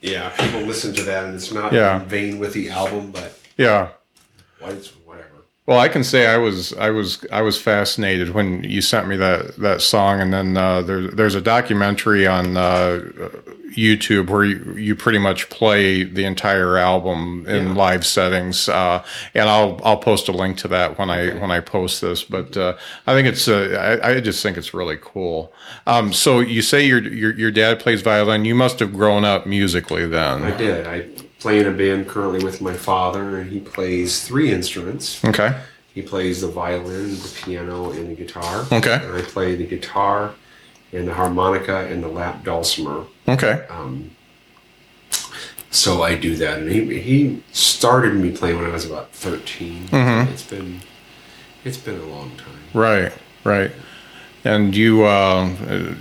Yeah, 0.02 0.30
people 0.30 0.62
listen 0.62 0.94
to 0.94 1.04
that, 1.04 1.26
and 1.26 1.36
it's 1.36 1.52
not 1.52 1.74
Yeah. 1.74 2.02
in 2.02 2.08
vain 2.08 2.40
with 2.40 2.54
the 2.54 2.70
album, 2.70 3.12
but 3.12 3.34
yeah. 3.58 3.90
whatever. 4.60 4.82
Well, 5.68 5.80
I 5.80 5.90
can 5.90 6.06
say 6.06 6.28
I 6.28 6.38
was 6.38 6.72
I 6.74 6.92
was 6.92 7.26
I 7.30 7.42
was 7.42 7.62
fascinated 7.62 8.30
when 8.34 8.64
you 8.64 8.82
sent 8.82 9.06
me 9.10 9.18
that 9.18 9.58
that 9.58 9.82
song, 9.82 10.22
and 10.22 10.32
then 10.34 10.56
uh, 10.56 10.82
there's 10.82 11.14
there's 11.14 11.36
a 11.36 11.42
documentary 11.42 12.26
on 12.26 12.56
uh, 12.56 13.02
YouTube 13.76 14.30
where 14.30 14.46
you, 14.46 14.76
you 14.78 14.96
pretty 14.96 15.18
much 15.20 15.50
play 15.50 16.04
the 16.04 16.24
entire 16.24 16.78
album 16.78 17.46
in 17.50 17.68
Yeah. 17.68 17.74
live 17.74 18.06
settings, 18.06 18.70
uh, 18.70 19.04
and 19.34 19.50
I'll 19.50 19.82
I'll 19.84 19.98
post 19.98 20.30
a 20.30 20.32
link 20.32 20.58
to 20.60 20.70
that 20.70 20.98
when 20.98 21.10
I 21.10 21.32
when 21.32 21.52
I 21.52 21.60
post 21.60 22.00
this. 22.00 22.24
But 22.24 22.56
uh, 22.56 22.78
I 23.06 23.14
think 23.14 23.28
it's 23.28 23.50
uh, 23.50 24.00
I, 24.02 24.12
I 24.12 24.20
just 24.22 24.42
think 24.42 24.56
it's 24.56 24.74
really 24.74 24.98
cool. 25.02 25.52
Um, 25.86 26.14
so 26.14 26.40
you 26.40 26.62
say 26.62 26.86
your, 26.88 27.04
your 27.04 27.34
your 27.34 27.52
dad 27.52 27.82
plays 27.82 28.02
violin. 28.02 28.46
You 28.46 28.56
must 28.56 28.80
have 28.80 28.94
grown 28.94 29.26
up 29.26 29.46
musically 29.46 30.08
then. 30.08 30.44
I 30.44 30.56
did. 30.56 30.88
I 30.88 31.08
play 31.48 31.60
in 31.60 31.66
a 31.66 31.72
band 31.72 32.10
currently 32.10 32.44
with 32.44 32.60
my 32.60 32.74
father, 32.74 33.38
and 33.40 33.50
he 33.50 33.62
plays 33.62 34.28
three 34.28 34.52
instruments. 34.52 35.24
Okay. 35.24 35.58
He 35.94 36.02
plays 36.02 36.42
the 36.42 36.50
violin, 36.50 37.12
the 37.12 37.34
piano, 37.42 37.92
and 37.92 38.10
the 38.10 38.16
guitar. 38.16 38.66
Okay. 38.70 39.00
And 39.02 39.14
I 39.14 39.22
play 39.22 39.56
the 39.56 39.66
guitar, 39.66 40.34
and 40.92 41.08
the 41.08 41.14
harmonica, 41.14 41.88
and 41.88 42.04
the 42.04 42.10
lap 42.10 42.44
dulcimer. 42.44 43.06
Okay. 43.30 43.66
Um, 43.70 44.12
so 45.72 46.02
I 46.02 46.16
do 46.16 46.36
that, 46.36 46.60
and 46.60 46.70
he 46.70 47.00
he 47.00 47.44
started 47.54 48.16
me 48.16 48.32
playing 48.32 48.58
when 48.58 48.66
I 48.66 48.74
was 48.74 48.86
about 48.86 49.14
13 49.14 49.88
Mhm. 49.88 50.30
It's 50.30 50.44
been 50.44 50.82
it's 51.64 51.78
been 51.78 52.00
a 52.00 52.06
long 52.06 52.32
time. 52.36 52.64
Right, 52.74 53.14
right. 53.46 53.72
And 54.48 54.74
you, 54.74 55.04
uh, 55.04 55.50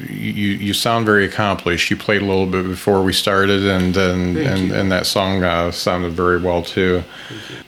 you, 0.09 0.53
you 0.67 0.73
sound 0.73 1.05
very 1.05 1.25
accomplished. 1.25 1.91
You 1.91 1.97
played 1.97 2.23
a 2.23 2.25
little 2.25 2.47
bit 2.47 2.65
before 2.65 3.03
we 3.03 3.13
started, 3.13 3.67
and 3.67 3.93
then 3.93 4.37
and, 4.37 4.71
and 4.71 4.93
that 4.93 5.07
song 5.07 5.43
uh, 5.43 5.73
sounded 5.73 6.13
very 6.13 6.41
well 6.41 6.63
too. 6.63 7.03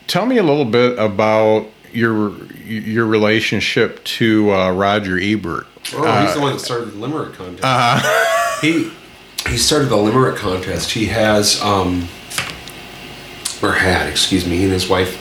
Tell 0.07 0.25
me 0.25 0.37
a 0.37 0.43
little 0.43 0.63
bit 0.63 0.97
about 0.97 1.67
your 1.91 2.33
your 2.63 3.07
relationship 3.07 4.01
to 4.05 4.53
uh, 4.53 4.71
Roger 4.71 5.19
Ebert. 5.19 5.67
Oh, 5.93 6.25
he's 6.25 6.33
the 6.33 6.39
one 6.39 6.53
that 6.53 6.59
started 6.59 6.91
the 6.93 6.97
limerick 6.97 7.33
contest. 7.33 7.61
Uh, 7.61 8.59
he 8.61 8.89
he 9.47 9.57
started 9.57 9.89
the 9.89 9.97
limerick 9.97 10.37
contest. 10.37 10.91
He 10.91 11.07
has 11.07 11.61
um 11.61 12.07
or 13.61 13.73
had, 13.73 14.07
excuse 14.07 14.45
me, 14.45 14.57
he 14.57 14.63
and 14.63 14.71
his 14.71 14.87
wife 14.87 15.17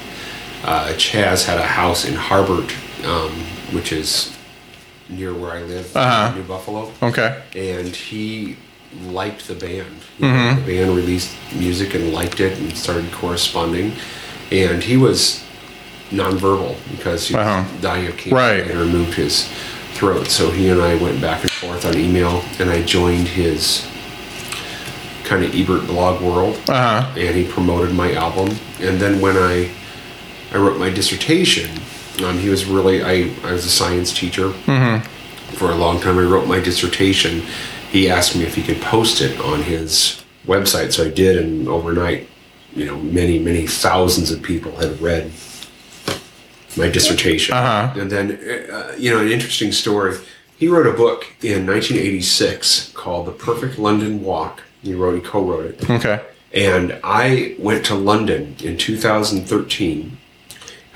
uh, 0.65 0.93
Chaz 0.93 1.47
had 1.47 1.59
a 1.59 1.67
house 1.67 2.05
in 2.05 2.15
Harbert, 2.15 2.71
um, 3.05 3.33
which 3.75 3.91
is 3.91 4.38
near 5.09 5.33
where 5.33 5.53
I 5.53 5.63
live, 5.63 5.97
Uh-huh. 5.97 6.35
New 6.37 6.43
Buffalo. 6.43 6.93
okay, 7.03 7.37
and 7.57 7.95
he 7.95 8.57
liked 9.11 9.47
the 9.49 9.55
band. 9.55 10.01
Mhm. 10.21 10.57
The 10.65 10.73
band 10.73 10.97
released 10.97 11.31
music 11.55 11.95
and 11.95 12.13
liked 12.13 12.41
it 12.41 12.59
and 12.59 12.77
started 12.77 13.11
corresponding. 13.13 13.93
And 14.51 14.83
he 14.83 14.97
was 14.97 15.41
nonverbal 16.11 16.77
because 16.91 17.29
he 17.29 17.35
Uh-huh. 17.35 17.65
dying 17.83 18.07
of 18.07 18.17
cancer 18.17 18.35
Right. 18.35 18.67
and 18.71 18.81
removed 18.81 19.15
his 19.15 19.45
throat. 19.95 20.29
So 20.31 20.51
he 20.51 20.69
and 20.69 20.81
I 20.81 20.95
went 20.95 21.21
back 21.21 21.43
and 21.43 21.51
forth 21.51 21.85
on 21.85 21.99
email, 21.99 22.43
and 22.59 22.71
I 22.71 22.83
joined 22.83 23.29
his 23.29 23.83
kind 25.25 25.45
of 25.45 25.55
Ebert 25.55 25.87
blog 25.87 26.23
world 26.23 26.59
uh 26.69 26.73
huh, 27.03 27.07
and 27.21 27.37
he 27.37 27.45
promoted 27.45 27.95
my 27.95 28.15
album. 28.15 28.59
And 28.81 28.99
then 28.99 29.21
when 29.21 29.37
I 29.37 29.69
I 30.53 30.57
wrote 30.57 30.79
my 30.79 30.89
dissertation, 30.89 31.69
um, 32.23 32.39
he 32.39 32.49
was 32.49 32.65
really 32.65 33.03
I, 33.03 33.31
I 33.45 33.53
was 33.53 33.65
a 33.65 33.71
science 33.71 34.13
teacher 34.13 34.53
for 35.57 35.71
a 35.71 35.75
long 35.75 36.01
time. 36.01 36.19
I 36.19 36.23
wrote 36.23 36.47
my 36.47 36.61
dissertation. 36.61 37.43
He 37.91 38.11
asked 38.11 38.37
me 38.37 38.45
if 38.45 38.55
he 38.55 38.63
could 38.63 38.81
post 38.83 39.21
it 39.21 39.41
on 39.41 39.63
his 39.63 40.23
website, 40.47 40.93
so 40.93 41.05
I 41.07 41.11
did. 41.11 41.37
And 41.39 41.69
overnight, 41.69 42.29
you 42.75 42.85
know, 42.87 42.97
many 42.99 43.39
many 43.39 43.67
thousands 43.67 44.31
of 44.31 44.43
people 44.43 44.73
had 44.77 45.01
read 45.01 45.31
my 46.77 46.89
dissertation. 46.89 47.55
Uh-huh. 47.55 47.99
And 48.01 48.11
then, 48.11 48.33
uh, 48.71 48.95
you 48.97 49.11
know, 49.11 49.21
an 49.21 49.29
interesting 49.29 49.73
story. 49.73 50.17
He 50.57 50.69
wrote 50.69 50.87
a 50.87 50.93
book 50.93 51.25
in 51.43 51.67
1986 51.67 52.93
called 52.93 53.27
The 53.27 53.33
Perfect 53.33 53.79
London 53.79 54.23
Walk. 54.23 54.63
He 54.83 54.95
wrote, 54.95 55.15
he 55.15 55.21
co-wrote 55.21 55.67
it. 55.67 55.91
okay, 55.91 56.21
And 56.53 56.99
I 57.05 57.57
went 57.59 57.85
to 57.87 57.95
London 57.95 58.57
in 58.63 58.77
2013. 58.77 60.17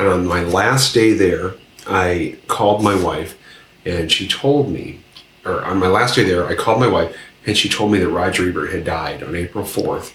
And 0.03 0.13
on 0.13 0.27
my 0.27 0.43
last 0.43 0.95
day 0.95 1.13
there, 1.13 1.55
I 1.87 2.37
called 2.49 2.83
my 2.83 3.01
wife 3.01 3.39
and 3.87 4.11
she 4.11 4.27
told 4.27 4.69
me, 4.69 5.01
or 5.45 5.65
on 5.65 5.79
my 5.79 5.87
last 5.87 6.17
day 6.17 6.25
there, 6.25 6.45
I 6.47 6.57
called 6.57 6.81
my 6.81 6.89
wife 6.89 7.17
and 7.47 7.57
she 7.57 7.69
told 7.69 7.93
me 7.93 7.99
that 8.01 8.09
Roger 8.09 8.49
Ebert 8.49 8.73
had 8.73 8.83
died 8.85 9.23
on 9.23 9.37
April 9.37 9.65
4th. 9.65 10.13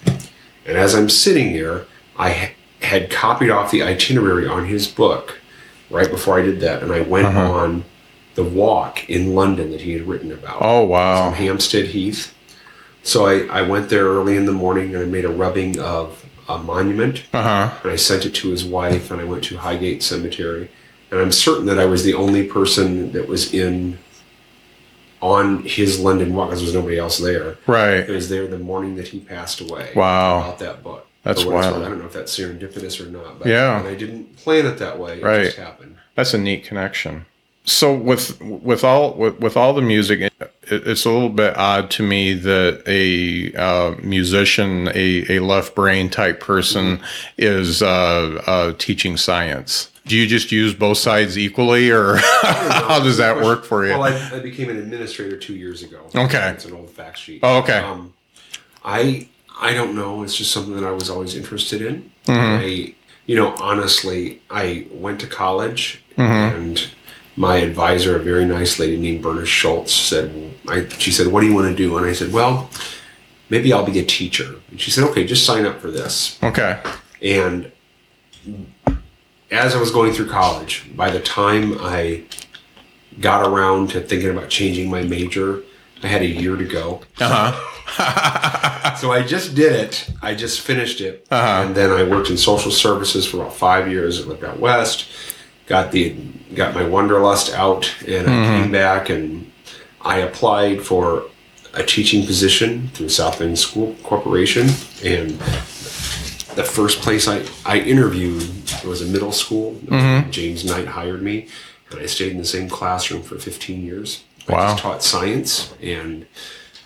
And 0.66 0.76
as 0.76 0.94
I'm 0.94 1.08
sitting 1.08 1.54
there, 1.54 1.86
I 2.18 2.32
ha- 2.32 2.52
had 2.82 3.10
copied 3.10 3.48
off 3.50 3.70
the 3.70 3.82
itinerary 3.82 4.46
on 4.46 4.66
his 4.66 4.86
book 4.86 5.38
right 5.90 6.10
before 6.10 6.38
I 6.38 6.42
did 6.42 6.60
that. 6.60 6.82
And 6.82 6.92
I 6.92 7.00
went 7.00 7.28
Uh-huh. 7.28 7.50
on 7.52 7.84
the 8.34 8.44
walk 8.44 9.08
in 9.08 9.34
London 9.34 9.70
that 9.72 9.80
he 9.80 9.92
had 9.94 10.06
written 10.06 10.30
about 10.30 10.58
oh 10.60 10.84
wow, 10.84 11.30
Hampstead 11.30 11.86
Heath. 11.86 12.34
So 13.02 13.26
I, 13.26 13.46
I 13.60 13.62
went 13.62 13.88
there 13.88 14.04
early 14.04 14.36
in 14.36 14.44
the 14.44 14.52
morning 14.52 14.94
and 14.94 15.02
I 15.02 15.06
made 15.06 15.24
a 15.24 15.28
rubbing 15.30 15.78
of 15.80 16.24
a 16.48 16.58
monument, 16.58 17.24
Uh 17.32 17.42
huh. 17.42 17.70
and 17.82 17.92
I 17.92 17.96
sent 17.96 18.24
it 18.26 18.34
to 18.36 18.48
his 18.50 18.64
wife, 18.64 19.10
and 19.10 19.20
I 19.20 19.24
went 19.24 19.44
to 19.44 19.58
Highgate 19.58 20.02
Cemetery, 20.02 20.70
and 21.10 21.20
I'm 21.20 21.32
certain 21.32 21.66
that 21.66 21.78
I 21.78 21.84
was 21.84 22.04
the 22.04 22.14
only 22.14 22.44
person 22.46 23.12
that 23.12 23.28
was 23.28 23.52
in 23.52 23.98
on 25.20 25.64
his 25.64 25.98
London 25.98 26.32
walk 26.34 26.48
because 26.50 26.60
there 26.60 26.66
was 26.66 26.74
nobody 26.74 26.98
else 26.98 27.18
there. 27.18 27.58
Right. 27.66 27.94
It 27.98 28.10
was 28.10 28.28
there 28.28 28.46
the 28.46 28.58
morning 28.58 28.94
that 28.96 29.08
he 29.08 29.18
passed 29.20 29.60
away. 29.60 29.90
Wow. 29.96 30.38
About 30.38 30.58
that 30.60 30.82
book. 30.84 31.06
That's 31.24 31.42
For 31.42 31.50
what 31.52 31.64
it's 31.64 31.72
wild. 31.72 31.84
I 31.84 31.88
don't 31.88 31.98
know 31.98 32.06
if 32.06 32.12
that's 32.12 32.38
serendipitous 32.38 33.04
or 33.04 33.10
not. 33.10 33.40
But 33.40 33.48
Yeah. 33.48 33.82
I 33.84 33.94
didn't 33.96 34.36
plan 34.36 34.64
it 34.66 34.78
that 34.78 34.98
way. 34.98 35.18
It 35.18 35.24
Right. 35.24 35.44
just 35.46 35.56
happened. 35.56 35.96
That's 36.14 36.34
a 36.34 36.38
neat 36.38 36.64
connection. 36.64 37.26
So 37.68 37.94
with 37.94 38.40
with 38.40 38.82
all 38.82 39.12
with, 39.12 39.38
with 39.40 39.54
all 39.54 39.74
the 39.74 39.82
music, 39.82 40.20
it, 40.20 40.32
it's 40.70 41.04
a 41.04 41.10
little 41.10 41.28
bit 41.28 41.54
odd 41.58 41.90
to 41.92 42.02
me 42.02 42.32
that 42.32 42.82
a 42.86 43.54
uh, 43.54 43.94
musician, 44.02 44.88
a, 44.94 45.36
a 45.36 45.40
left 45.40 45.74
brain 45.74 46.08
type 46.08 46.40
person, 46.40 46.98
is 47.36 47.82
uh, 47.82 48.42
uh, 48.46 48.72
teaching 48.78 49.18
science. 49.18 49.90
Do 50.06 50.16
you 50.16 50.26
just 50.26 50.50
use 50.50 50.72
both 50.72 50.96
sides 50.96 51.36
equally, 51.36 51.90
or 51.90 52.16
how 52.42 53.00
does 53.00 53.18
that 53.18 53.36
work 53.36 53.66
for 53.66 53.84
you? 53.84 53.92
Well, 53.92 54.04
I, 54.04 54.36
I 54.36 54.38
became 54.38 54.70
an 54.70 54.78
administrator 54.78 55.36
two 55.36 55.54
years 55.54 55.82
ago. 55.82 56.00
Okay. 56.14 56.48
It's 56.52 56.64
an 56.64 56.72
old 56.72 56.88
fact 56.88 57.18
sheet. 57.18 57.40
Oh, 57.42 57.58
okay. 57.58 57.80
Um, 57.80 58.14
I 58.82 59.28
I 59.60 59.74
don't 59.74 59.94
know. 59.94 60.22
It's 60.22 60.34
just 60.36 60.52
something 60.52 60.74
that 60.74 60.84
I 60.84 60.92
was 60.92 61.10
always 61.10 61.34
interested 61.34 61.82
in. 61.82 62.10
Mm-hmm. 62.24 62.64
I, 62.64 62.94
you 63.26 63.36
know, 63.36 63.54
honestly, 63.60 64.40
I 64.48 64.86
went 64.90 65.20
to 65.20 65.26
college 65.26 66.02
Mm-hmm. 66.18 66.56
and 66.56 66.90
my 67.38 67.58
advisor, 67.58 68.16
a 68.16 68.18
very 68.18 68.44
nice 68.44 68.80
lady 68.80 68.98
named 68.98 69.22
Berna 69.22 69.46
Schultz, 69.46 69.92
said, 69.92 70.54
I, 70.66 70.88
she 70.98 71.12
said, 71.12 71.28
what 71.28 71.40
do 71.40 71.46
you 71.46 71.54
want 71.54 71.68
to 71.68 71.76
do? 71.76 71.96
And 71.96 72.04
I 72.04 72.12
said, 72.12 72.32
well, 72.32 72.68
maybe 73.48 73.72
I'll 73.72 73.86
be 73.86 73.98
a 74.00 74.04
teacher. 74.04 74.56
And 74.70 74.80
she 74.80 74.90
said, 74.90 75.04
okay, 75.04 75.24
just 75.24 75.46
sign 75.46 75.64
up 75.64 75.80
for 75.80 75.90
this. 75.90 76.36
okay. 76.42 76.82
And 77.22 77.70
as 79.52 79.74
I 79.76 79.78
was 79.78 79.92
going 79.92 80.12
through 80.12 80.28
college, 80.28 80.84
by 80.96 81.10
the 81.10 81.20
time 81.20 81.76
I 81.80 82.24
got 83.20 83.46
around 83.46 83.90
to 83.90 84.00
thinking 84.00 84.30
about 84.30 84.48
changing 84.48 84.90
my 84.90 85.02
major, 85.02 85.62
I 86.02 86.08
had 86.08 86.22
a 86.22 86.26
year 86.26 86.56
to 86.56 86.64
go. 86.64 87.02
Uh 87.20 87.52
huh. 87.52 88.94
So 88.98 89.12
I 89.12 89.22
just 89.22 89.54
did 89.54 89.72
it. 89.72 90.10
I 90.22 90.34
just 90.34 90.60
finished 90.60 91.00
it. 91.00 91.24
Uh-huh. 91.30 91.66
And 91.66 91.74
then 91.76 91.90
I 91.90 92.02
worked 92.02 92.30
in 92.30 92.36
social 92.36 92.72
services 92.72 93.26
for 93.26 93.36
about 93.36 93.54
five 93.54 93.88
years. 93.88 94.20
I 94.20 94.24
lived 94.24 94.42
out 94.42 94.58
west. 94.58 95.06
Got 95.68 95.92
the 95.92 96.14
got 96.54 96.74
my 96.74 96.82
wanderlust 96.84 97.52
out, 97.54 97.92
and 98.06 98.26
I 98.26 98.30
Mm-hmm. 98.30 98.62
came 98.62 98.72
back 98.72 99.10
and 99.10 99.52
I 100.00 100.18
applied 100.20 100.82
for 100.82 101.24
a 101.74 101.82
teaching 101.82 102.24
position 102.24 102.88
through 102.94 103.10
South 103.10 103.38
Bend 103.38 103.58
School 103.58 103.94
Corporation. 104.02 104.68
And 105.04 105.32
the 106.56 106.64
first 106.64 107.00
place 107.02 107.28
I, 107.28 107.44
I 107.66 107.78
interviewed 107.80 108.42
was 108.84 109.02
a 109.02 109.06
middle 109.06 109.32
school. 109.32 109.74
Mm-hmm. 109.74 110.30
James 110.30 110.64
Knight 110.64 110.86
hired 110.88 111.22
me, 111.22 111.48
and 111.90 112.00
I 112.00 112.06
stayed 112.06 112.32
in 112.32 112.38
the 112.38 112.44
same 112.46 112.68
classroom 112.70 113.22
for 113.22 113.38
15 113.38 113.84
years. 113.84 114.24
I 114.48 114.52
Wow. 114.52 114.68
just 114.70 114.78
taught 114.82 115.02
science, 115.02 115.74
and 115.82 116.26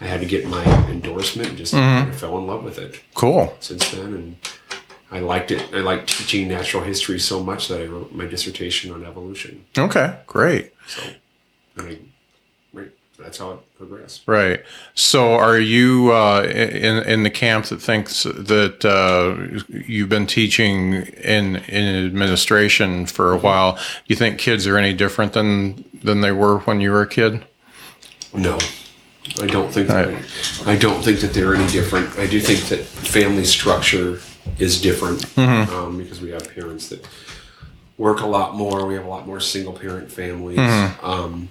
I 0.00 0.06
had 0.06 0.18
to 0.20 0.26
get 0.26 0.46
my 0.48 0.64
endorsement. 0.90 1.50
And 1.50 1.58
just 1.58 1.72
Mm-hmm. 1.72 1.98
kind 2.00 2.10
of 2.10 2.18
fell 2.18 2.36
in 2.38 2.46
love 2.48 2.64
with 2.64 2.78
it 2.78 3.00
Cool. 3.14 3.56
since 3.60 3.88
then, 3.92 4.12
and 4.14 4.36
I 5.12 5.18
liked 5.18 5.50
it. 5.50 5.62
I 5.74 5.80
liked 5.80 6.08
teaching 6.08 6.48
natural 6.48 6.82
history 6.82 7.20
so 7.20 7.44
much 7.44 7.68
that 7.68 7.82
I 7.82 7.84
wrote 7.84 8.12
my 8.12 8.24
dissertation 8.24 8.90
on 8.92 9.04
evolution. 9.04 9.66
Okay. 9.76 10.16
Great. 10.26 10.72
So, 10.88 11.02
I, 11.76 11.98
right, 12.72 12.90
that's 13.18 13.36
how 13.36 13.50
it 13.52 13.76
progressed. 13.76 14.22
Right. 14.26 14.62
So, 14.94 15.34
are 15.34 15.58
you 15.58 16.12
uh, 16.12 16.44
in 16.44 17.02
in 17.04 17.22
the 17.24 17.30
camp 17.30 17.66
that 17.66 17.82
thinks 17.82 18.22
that 18.22 18.84
uh, 18.86 19.60
you've 19.86 20.08
been 20.08 20.26
teaching 20.26 20.94
in 20.94 21.56
in 21.56 22.06
administration 22.06 23.04
for 23.04 23.32
a 23.32 23.38
while? 23.38 23.74
Do 23.74 23.80
you 24.06 24.16
think 24.16 24.38
kids 24.38 24.66
are 24.66 24.78
any 24.78 24.94
different 24.94 25.34
than 25.34 25.84
than 26.02 26.22
they 26.22 26.32
were 26.32 26.60
when 26.60 26.80
you 26.80 26.90
were 26.90 27.02
a 27.02 27.08
kid? 27.08 27.44
No, 28.32 28.58
I 29.42 29.46
don't 29.46 29.70
think 29.70 29.88
that. 29.88 30.08
Right. 30.08 30.66
I 30.66 30.76
don't 30.76 31.04
think 31.04 31.20
that 31.20 31.34
they're 31.34 31.54
any 31.54 31.70
different. 31.70 32.18
I 32.18 32.26
do 32.26 32.40
think 32.40 32.60
that 32.70 32.80
family 32.80 33.44
structure 33.44 34.20
is 34.58 34.80
different 34.80 35.36
um, 35.38 35.98
because 35.98 36.20
we 36.20 36.30
have 36.30 36.54
parents 36.54 36.88
that 36.88 37.06
work 37.98 38.20
a 38.20 38.26
lot 38.26 38.54
more. 38.54 38.86
We 38.86 38.94
have 38.94 39.04
a 39.04 39.08
lot 39.08 39.26
more 39.26 39.40
single 39.40 39.72
parent 39.72 40.10
families. 40.10 40.58
Um, 41.02 41.50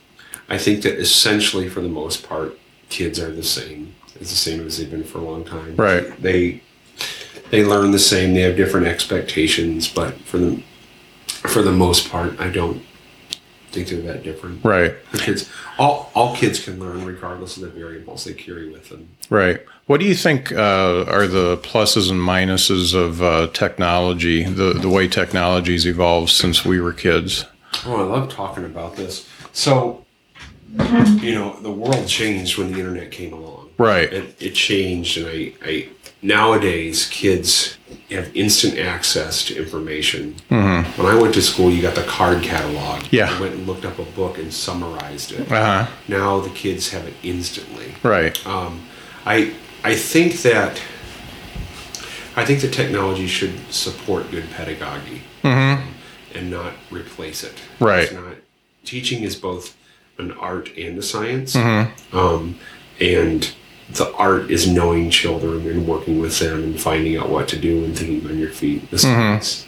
I 0.49 0.57
think 0.57 0.83
that 0.83 0.99
essentially, 0.99 1.69
for 1.69 1.81
the 1.81 1.89
most 1.89 2.27
part, 2.27 2.57
kids 2.89 3.19
are 3.19 3.31
the 3.31 3.43
same. 3.43 3.95
It's 4.19 4.29
the 4.29 4.35
same 4.35 4.65
as 4.65 4.77
they've 4.77 4.91
been 4.91 5.03
for 5.03 5.19
a 5.19 5.21
long 5.21 5.43
time. 5.45 5.75
Right. 5.75 6.21
They 6.21 6.61
they 7.49 7.65
learn 7.65 7.91
the 7.91 7.99
same. 7.99 8.33
They 8.33 8.41
have 8.41 8.55
different 8.55 8.87
expectations, 8.87 9.87
but 9.87 10.13
for 10.19 10.37
the 10.37 10.63
for 11.27 11.61
the 11.61 11.71
most 11.71 12.09
part, 12.09 12.39
I 12.39 12.49
don't 12.49 12.83
think 13.71 13.87
they're 13.87 14.01
that 14.01 14.23
different. 14.23 14.63
Right. 14.63 14.93
The 15.11 15.17
kids, 15.17 15.49
all 15.77 16.11
all 16.13 16.35
kids 16.35 16.63
can 16.63 16.79
learn 16.79 17.05
regardless 17.05 17.57
of 17.57 17.63
the 17.63 17.69
variables 17.69 18.23
they 18.23 18.33
carry 18.33 18.69
with 18.69 18.89
them. 18.89 19.09
Right. 19.29 19.65
What 19.87 19.99
do 19.99 20.05
you 20.05 20.15
think 20.15 20.51
uh, 20.51 21.05
are 21.07 21.27
the 21.27 21.57
pluses 21.57 22.09
and 22.09 22.19
minuses 22.19 22.93
of 22.93 23.21
uh, 23.21 23.47
technology? 23.53 24.43
The 24.43 24.73
the 24.73 24.89
way 24.89 25.07
technology's 25.07 25.85
evolved 25.85 26.29
since 26.29 26.65
we 26.65 26.79
were 26.79 26.93
kids. 26.93 27.45
Oh, 27.85 27.95
I 27.95 28.03
love 28.03 28.29
talking 28.29 28.65
about 28.65 28.95
this. 28.95 29.27
So, 29.53 30.05
you 31.21 31.33
know, 31.33 31.59
the 31.61 31.71
world 31.71 32.07
changed 32.07 32.57
when 32.57 32.71
the 32.71 32.79
internet 32.79 33.11
came 33.11 33.33
along. 33.33 33.69
Right. 33.77 34.11
It, 34.11 34.41
it 34.41 34.51
changed, 34.51 35.17
and 35.17 35.27
I, 35.27 35.53
I 35.65 35.89
nowadays 36.21 37.07
kids 37.09 37.77
have 38.09 38.35
instant 38.35 38.77
access 38.77 39.45
to 39.45 39.57
information. 39.57 40.35
When 40.49 41.05
I 41.05 41.15
went 41.19 41.33
to 41.35 41.41
school, 41.41 41.71
you 41.71 41.81
got 41.81 41.95
the 41.95 42.03
card 42.03 42.43
catalog. 42.43 43.03
Yeah. 43.11 43.33
I 43.35 43.39
went 43.39 43.53
and 43.55 43.65
looked 43.65 43.85
up 43.85 43.99
a 43.99 44.03
book 44.03 44.37
and 44.37 44.53
summarized 44.53 45.31
it. 45.31 45.51
Uh 45.51 45.85
huh. 45.85 45.91
Now 46.07 46.39
the 46.41 46.49
kids 46.49 46.89
have 46.91 47.07
it 47.07 47.13
instantly. 47.23 47.93
Right. 48.03 48.45
Um, 48.45 48.81
I 49.25 49.53
I 49.83 49.95
think 49.95 50.41
that 50.43 50.81
I 52.35 52.45
think 52.45 52.61
that 52.61 52.73
technology 52.73 53.27
should 53.27 53.57
support 53.73 54.29
good 54.31 54.49
pedagogy 54.51 55.21
and 55.43 56.49
not 56.49 56.73
replace 56.89 57.43
it. 57.43 57.55
Mm-hmm. 57.55 57.85
Right. 57.85 58.03
It's 58.03 58.13
not 58.13 58.35
teaching 58.85 59.23
is 59.23 59.35
both 59.35 59.75
an 60.17 60.31
art 60.33 60.69
and 60.77 60.97
a 60.97 61.01
science, 61.01 61.55
Mm-hmm. 61.55 62.17
um, 62.17 62.57
and 62.99 63.53
the 63.89 64.11
art 64.15 64.49
is 64.49 64.67
knowing 64.67 65.09
children 65.09 65.67
and 65.67 65.87
working 65.87 66.19
with 66.19 66.39
them 66.39 66.63
and 66.63 66.79
finding 66.79 67.17
out 67.17 67.29
what 67.29 67.47
to 67.49 67.59
do 67.59 67.83
and 67.83 67.97
thinking 67.97 68.29
on 68.29 68.37
your 68.37 68.49
feet. 68.49 68.89
The 68.89 68.97
Mm-hmm. 68.97 69.19
science 69.39 69.65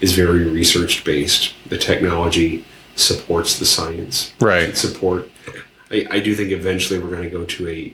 is 0.00 0.12
very 0.12 0.44
research 0.44 1.04
based. 1.04 1.54
The 1.68 1.78
technology 1.78 2.64
supports 2.96 3.58
the 3.58 3.64
science 3.64 4.32
Right. 4.40 4.76
support. 4.76 5.30
I, 5.90 6.06
I 6.10 6.20
do 6.20 6.34
think 6.34 6.50
eventually 6.50 6.98
we're 6.98 7.10
going 7.10 7.22
to 7.22 7.30
go 7.30 7.44
to 7.44 7.68
a 7.68 7.92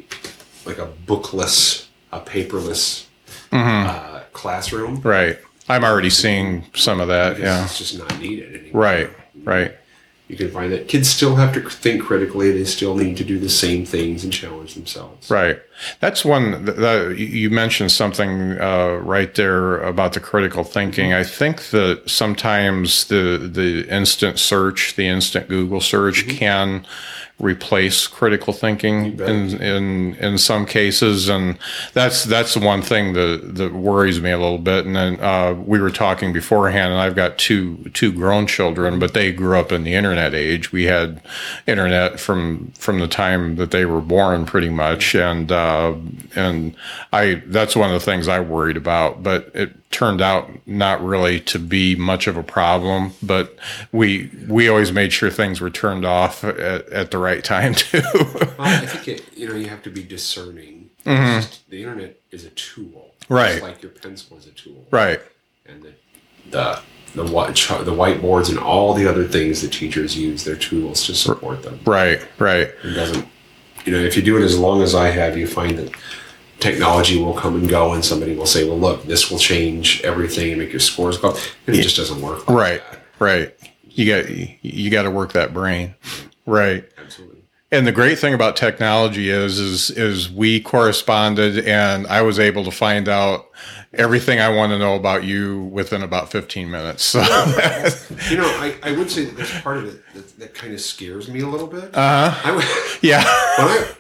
like 0.67 0.79
a 0.79 0.87
bookless, 1.07 1.89
a 2.13 2.21
paperless 2.21 3.07
uh, 3.53 4.21
classroom. 4.33 5.01
Right. 5.03 5.39
I'm 5.69 5.85
already 5.85 6.11
seeing 6.11 6.65
some 6.75 7.01
of 7.01 7.09
that. 7.09 7.39
Yeah. 7.39 7.65
it's 7.65 7.79
just 7.79 7.99
not 7.99 8.19
needed 8.19 8.55
anymore. 8.55 8.83
Right. 8.83 9.11
Right. 9.45 9.75
You 10.29 10.37
can 10.37 10.51
find 10.51 10.71
that 10.73 10.89
kids 10.89 11.09
still 11.09 11.37
have 11.37 11.55
to 11.55 11.61
think 11.71 12.03
critically. 12.03 12.53
They 12.53 12.65
still 12.65 12.95
need 12.95 13.17
to 13.17 13.25
do 13.25 13.39
the 13.39 13.49
same 13.49 13.87
things 13.87 14.25
and 14.25 14.33
challenge 14.33 14.75
themselves. 14.75 15.31
Right. 15.31 15.59
That's 16.01 16.23
one 16.23 16.67
that, 16.67 17.17
you 17.19 17.49
mentioned 17.49 17.93
something 17.93 18.61
uh, 18.61 19.01
right 19.03 19.35
there 19.35 19.79
about 19.79 20.13
the 20.13 20.21
critical 20.21 20.65
thinking. 20.65 21.15
I 21.15 21.25
think 21.25 21.71
that 21.71 22.03
sometimes 22.07 23.07
the 23.07 23.51
the 23.51 23.89
instant 23.89 24.39
search, 24.39 24.97
the 24.97 25.09
instant 25.09 25.49
Google 25.49 25.81
search, 25.81 26.29
can 26.29 26.87
replace 27.41 28.09
critical 28.09 28.53
thinking 28.53 29.19
in 29.21 29.63
in 29.63 30.15
in 30.17 30.39
some 30.39 30.67
cases, 30.67 31.29
and 31.29 31.59
that's 31.93 32.25
that's 32.25 32.55
the 32.55 32.61
one 32.61 32.83
thing 32.83 33.13
that 33.13 33.55
that 33.55 33.73
worries 33.73 34.21
me 34.21 34.31
a 34.31 34.39
little 34.39 34.59
bit. 34.59 34.87
And 34.87 34.97
then 34.97 35.21
uh, 35.21 35.55
we 35.55 35.81
were 35.81 35.91
talking 35.91 36.33
beforehand, 36.33 36.93
and 36.93 37.01
I've 37.01 37.15
got 37.15 37.39
two 37.39 37.91
two 37.95 38.13
grown 38.13 38.47
children, 38.47 38.99
but 38.99 39.15
they 39.15 39.33
grew 39.33 39.59
up 39.59 39.71
in 39.71 39.85
the 39.85 39.95
internet 39.95 40.35
age. 40.35 40.73
We 40.73 40.85
had 40.85 41.23
internet 41.67 42.19
from 42.19 42.73
from 42.73 42.99
the 42.99 43.09
time 43.09 43.57
that 43.57 43.71
they 43.71 43.85
were 43.85 44.01
born, 44.01 44.45
pretty 44.45 44.71
much, 44.71 45.15
and 45.15 45.53
uh, 45.53 45.95
and 46.35 46.75
I 47.13 47.43
that's 47.47 47.77
one 47.77 47.89
of 47.89 47.95
the 47.95 48.05
things 48.05 48.27
I 48.27 48.41
worried 48.41 48.77
about. 48.77 49.23
But 49.23 49.51
it 49.55 49.88
turned 49.91 50.21
out 50.21 50.51
not 50.67 51.03
really 51.03 51.41
to 51.41 51.59
be 51.59 51.97
much 51.97 52.27
of 52.27 52.37
a 52.37 52.43
problem. 52.43 53.13
But 53.23 53.57
we 53.93 54.31
we 54.49 54.69
always 54.69 54.93
made 54.93 55.13
sure 55.13 55.31
things 55.31 55.61
were 55.61 55.71
turned 55.71 56.05
off 56.05 56.45
at, 56.45 56.89
at 56.91 57.11
the 57.11 57.19
right 57.19 57.43
time 57.43 57.75
too. 57.75 58.03
Well, 58.15 58.55
I 58.59 58.87
think 58.87 59.09
it, 59.09 59.37
you 59.39 59.49
know 59.49 59.55
you 59.55 59.69
have 59.69 59.83
to 59.85 59.91
be 59.91 60.03
discerning. 60.03 60.91
It's 61.07 61.47
just- 61.47 61.71
the 61.71 61.83
internet 61.83 62.17
is 62.31 62.45
a 62.45 62.51
tool, 62.51 63.15
Mm-hmm. 63.23 63.35
Right. 63.35 63.51
Just 63.53 63.63
like 63.63 63.83
your 63.83 63.93
pencil 63.93 64.37
is 64.39 64.47
a 64.47 64.51
tool, 64.51 64.87
right. 64.91 65.21
and 65.67 65.83
the 65.83 65.93
the 66.51 66.81
the 67.15 67.25
white 67.33 67.55
the 67.57 67.93
whiteboards 67.93 68.49
and 68.51 68.59
all 68.59 68.93
the 68.95 69.07
other 69.09 69.25
things 69.27 69.63
that 69.63 69.73
teachers 69.73 70.17
use, 70.17 70.45
they're 70.45 70.57
tools 70.57 71.05
to 71.07 71.15
support 71.15 71.63
them. 71.63 71.81
Right. 71.87 72.21
Right. 72.39 72.71
It 72.85 72.95
doesn't, 72.95 73.27
you 73.87 73.93
know, 73.93 73.99
if 73.99 74.17
you 74.17 74.23
do 74.23 74.37
it 74.37 74.43
as 74.43 74.59
long 74.59 74.83
as 74.83 74.95
I 74.95 75.09
have, 75.09 75.37
you 75.39 75.47
find 75.47 75.79
that 75.79 75.91
technology 76.61 77.19
will 77.23 77.35
come 77.35 77.55
and 77.57 77.69
go, 77.69 77.93
and 77.93 78.05
somebody 78.05 78.35
will 78.37 78.47
say, 78.47 78.65
"Well, 78.65 78.79
look, 78.79 79.05
this 79.05 79.31
will 79.31 79.39
change 79.39 80.01
everything 80.03 80.51
and 80.51 80.61
make 80.61 80.71
your 80.73 80.81
scores 80.81 81.19
go." 81.19 81.31
up. 81.31 81.37
And 81.67 81.77
it 81.77 81.83
just 81.83 81.97
doesn't 81.97 82.21
work. 82.21 82.49
like 82.49 82.57
Right. 82.57 82.83
that. 82.93 83.01
Right. 83.19 83.55
You 83.91 84.07
got 84.07 84.31
you 84.63 84.91
got 84.91 85.03
to 85.03 85.11
work 85.11 85.33
that 85.33 85.53
brain. 85.53 85.95
Right. 86.47 86.85
Absolutely. 87.03 87.39
And 87.71 87.87
the 87.87 87.93
great 87.93 88.19
thing 88.19 88.33
about 88.33 88.57
technology 88.57 89.29
is 89.29 89.59
is 89.59 89.91
is 89.91 90.31
we 90.31 90.61
corresponded 90.61 91.67
and 91.67 92.07
I 92.07 92.23
was 92.23 92.39
able 92.39 92.65
to 92.65 92.71
find 92.71 93.09
out 93.09 93.47
everything 93.93 94.39
I 94.41 94.49
want 94.51 94.71
to 94.73 94.79
know 94.79 94.95
about 94.95 95.25
you 95.25 95.65
within 95.65 96.03
about 96.03 96.31
15 96.31 96.71
minutes. 96.71 97.03
So 97.05 97.21
You 98.31 98.37
know, 98.39 98.47
I, 98.47 98.75
I 98.83 98.93
would 98.93 99.11
say 99.11 99.25
that 99.25 99.37
there's 99.37 99.61
part 99.61 99.79
of 99.79 99.85
it 99.87 100.03
that, 100.15 100.39
that 100.39 100.55
kind 100.55 100.73
of 100.73 100.81
scares 100.81 101.29
me 101.29 101.41
a 101.41 101.47
little 101.47 101.67
bit. 101.67 101.95
uh 101.95 102.35
I 102.45 102.53
would- 102.53 102.65
yeah. 103.03 103.23
when 103.59 103.69
I, 103.69 103.93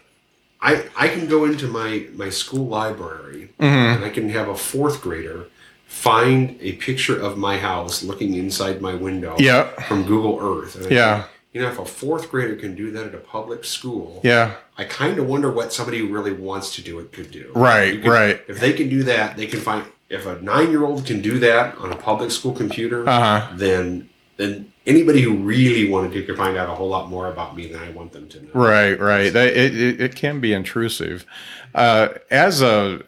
I 0.61 0.85
I 0.97 1.09
can 1.09 1.27
go 1.29 1.45
into 1.45 1.67
my 1.69 2.07
my 2.15 2.31
school 2.31 2.67
library 2.67 3.51
Mm-hmm. 3.61 3.65
and 3.95 4.05
I 4.05 4.11
can 4.11 4.29
have 4.31 4.49
a 4.49 4.57
fourth 4.57 5.01
grader 5.03 5.47
find 5.87 6.57
a 6.61 6.73
picture 6.75 7.19
of 7.19 7.37
my 7.39 7.57
house 7.59 8.03
looking 8.05 8.35
inside 8.35 8.81
my 8.81 8.95
window 8.95 9.35
Yeah. 9.39 9.65
from 9.89 10.05
Google 10.05 10.39
Earth. 10.41 10.77
And 10.77 10.91
Yeah. 10.91 11.15
think, 11.23 11.27
you 11.55 11.61
know, 11.63 11.69
if 11.69 11.79
a 11.79 11.85
fourth 11.85 12.31
grader 12.31 12.55
can 12.57 12.75
do 12.77 12.91
that 12.93 13.07
at 13.07 13.15
a 13.15 13.19
public 13.19 13.65
school, 13.65 14.21
Yeah. 14.23 14.53
I 14.77 14.85
kind 14.85 15.19
of 15.19 15.27
wonder 15.27 15.51
what 15.51 15.73
somebody 15.73 15.99
who 15.99 16.09
really 16.09 16.33
wants 16.33 16.75
to 16.77 16.83
do 16.83 16.99
it 17.01 17.11
could 17.13 17.31
do. 17.31 17.47
Right, 17.55 18.05
right. 18.05 18.41
If 18.47 18.61
they 18.61 18.73
can 18.75 18.89
do 18.89 19.03
that, 19.05 19.37
they 19.37 19.47
can 19.47 19.61
find. 19.61 19.85
If 20.11 20.25
a 20.27 20.41
nine-year-old 20.41 21.05
can 21.05 21.21
do 21.21 21.39
that 21.41 21.77
on 21.79 21.91
a 21.93 21.97
public 21.97 22.31
school 22.31 22.53
computer, 22.53 23.09
Uh-huh. 23.09 23.49
then 23.57 24.09
then 24.39 24.73
anybody 24.87 25.21
who 25.21 25.37
really 25.37 25.91
wanted 25.91 26.13
to 26.13 26.23
could 26.25 26.37
find 26.39 26.57
out 26.57 26.69
a 26.71 26.75
whole 26.75 26.89
lot 26.89 27.11
more 27.11 27.31
about 27.31 27.55
me 27.55 27.67
than 27.71 27.81
I 27.81 27.91
want 27.91 28.13
them 28.13 28.27
to 28.29 28.43
know. 28.43 28.49
Right, 28.55 28.99
right. 28.99 29.31
That- 29.33 29.55
It, 29.57 29.79
it, 29.79 30.01
it 30.01 30.15
can 30.17 30.41
be 30.41 30.53
intrusive. 30.55 31.27
Uh, 31.75 32.09
as 32.31 32.63
a, 32.63 33.03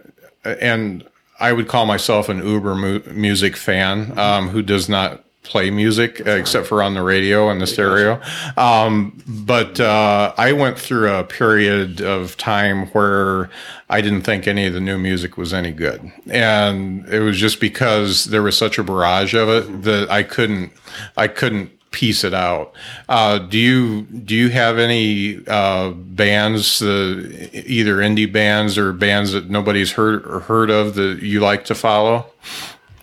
and 0.44 1.08
I 1.38 1.52
would 1.54 1.68
call 1.68 1.86
myself 1.86 2.28
an 2.28 2.46
Uber 2.46 2.74
mu- 2.74 3.02
music 3.12 3.56
fan 3.56 4.18
um, 4.18 4.50
who 4.50 4.60
does 4.62 4.88
not 4.88 5.24
play 5.42 5.70
music 5.70 6.24
uh, 6.26 6.30
except 6.30 6.66
for 6.66 6.82
on 6.82 6.94
the 6.94 7.02
radio 7.02 7.48
and 7.48 7.60
the 7.60 7.66
stereo. 7.66 8.20
Um, 8.56 9.22
but 9.26 9.80
uh, 9.80 10.34
I 10.36 10.52
went 10.52 10.78
through 10.78 11.10
a 11.12 11.24
period 11.24 12.00
of 12.00 12.36
time 12.36 12.86
where 12.88 13.50
I 13.88 14.00
didn't 14.00 14.22
think 14.22 14.46
any 14.46 14.66
of 14.66 14.74
the 14.74 14.80
new 14.80 14.98
music 14.98 15.36
was 15.36 15.52
any 15.52 15.72
good. 15.72 16.12
And 16.30 17.08
it 17.08 17.20
was 17.20 17.38
just 17.38 17.60
because 17.60 18.26
there 18.26 18.42
was 18.42 18.56
such 18.56 18.78
a 18.78 18.84
barrage 18.84 19.34
of 19.34 19.48
it 19.48 19.82
that 19.82 20.10
I 20.10 20.22
couldn't, 20.22 20.72
I 21.16 21.26
couldn't 21.26 21.70
piece 21.90 22.22
it 22.22 22.34
out. 22.34 22.72
Uh, 23.08 23.38
do 23.38 23.58
you 23.58 24.02
do 24.02 24.36
you 24.36 24.50
have 24.50 24.78
any 24.78 25.40
uh, 25.48 25.90
bands, 25.90 26.80
uh, 26.82 27.48
either 27.52 27.96
indie 27.96 28.30
bands 28.30 28.78
or 28.78 28.92
bands 28.92 29.32
that 29.32 29.50
nobody's 29.50 29.92
heard 29.92 30.24
or 30.24 30.40
heard 30.40 30.70
of 30.70 30.94
that 30.94 31.22
you 31.22 31.40
like 31.40 31.64
to 31.64 31.74
follow? 31.74 32.26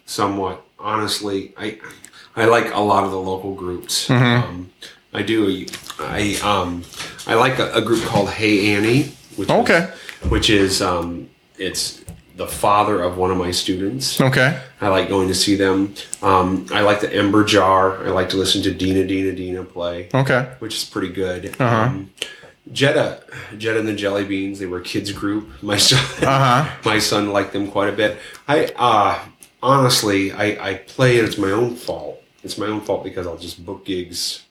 somewhat. 0.08 0.64
Honestly, 0.80 1.54
I 1.58 1.80
I 2.38 2.46
like 2.46 2.74
a 2.74 2.80
lot 2.80 3.04
of 3.04 3.12
the 3.12 3.20
local 3.20 3.54
groups. 3.56 4.08
Mm-hmm. 4.08 4.44
Um, 4.50 4.70
I 5.14 5.24
do. 5.24 5.66
I 6.00 6.36
um 6.44 6.84
I 7.26 7.34
like 7.34 7.58
a, 7.60 7.74
a 7.74 7.82
group 7.82 8.04
called 8.06 8.30
Hey 8.30 8.74
Annie, 8.76 9.12
which 9.36 9.50
Okay. 9.50 9.90
is, 10.24 10.30
which 10.32 10.50
is 10.50 10.82
um 10.82 11.30
it's 11.58 12.04
the 12.36 12.48
father 12.48 13.02
of 13.02 13.18
one 13.18 13.32
of 13.32 13.38
my 13.38 13.50
students. 13.50 14.22
Okay. 14.22 14.62
I 14.80 14.90
like 14.90 15.10
going 15.10 15.28
to 15.28 15.34
see 15.34 15.56
them. 15.56 15.96
Um, 16.22 16.68
I 16.72 16.82
like 16.82 17.02
the 17.02 17.12
Ember 17.12 17.44
Jar. 17.44 17.98
I 18.06 18.10
like 18.12 18.30
to 18.30 18.38
listen 18.38 18.62
to 18.62 18.72
Dina 18.72 19.08
Dina 19.08 19.32
Dina 19.32 19.64
play, 19.64 20.08
Okay. 20.14 20.48
which 20.60 20.76
is 20.78 20.84
pretty 20.84 21.10
good. 21.10 21.48
Uh-huh. 21.60 21.66
Um, 21.66 22.12
Jetta, 22.72 23.24
Jetta 23.58 23.80
and 23.80 23.88
the 23.88 23.96
Jelly 23.96 24.24
Beans. 24.24 24.60
They 24.60 24.68
were 24.68 24.78
a 24.80 24.84
kids 24.84 25.12
group. 25.12 25.50
My 25.64 25.78
son, 25.90 25.98
Uh-huh. 26.28 26.70
my 26.86 27.00
son 27.00 27.32
liked 27.32 27.54
them 27.54 27.72
quite 27.72 27.90
a 27.90 27.96
bit. 27.96 28.20
I 28.48 28.66
uh, 28.76 29.18
honestly, 29.64 30.32
I, 30.32 30.70
I 30.70 30.74
play 30.76 31.18
and 31.18 31.28
it's 31.28 31.40
my 31.40 31.50
own 31.50 31.76
fault. 31.76 32.22
It's 32.44 32.58
my 32.58 32.68
own 32.68 32.82
fault 32.82 33.04
because 33.04 33.26
I'll 33.28 33.38
just 33.38 33.66
book 33.66 33.86
gigs 33.86 34.44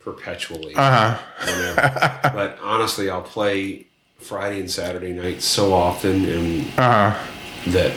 perpetually. 0.00 0.74
Uh-huh. 0.74 1.18
but 2.34 2.58
honestly, 2.62 3.10
I'll 3.10 3.22
play 3.22 3.86
Friday 4.18 4.60
and 4.60 4.70
Saturday 4.70 5.12
nights 5.12 5.44
so 5.44 5.72
often, 5.72 6.24
and 6.24 6.66
Uh-huh. 6.78 7.18
that 7.68 7.92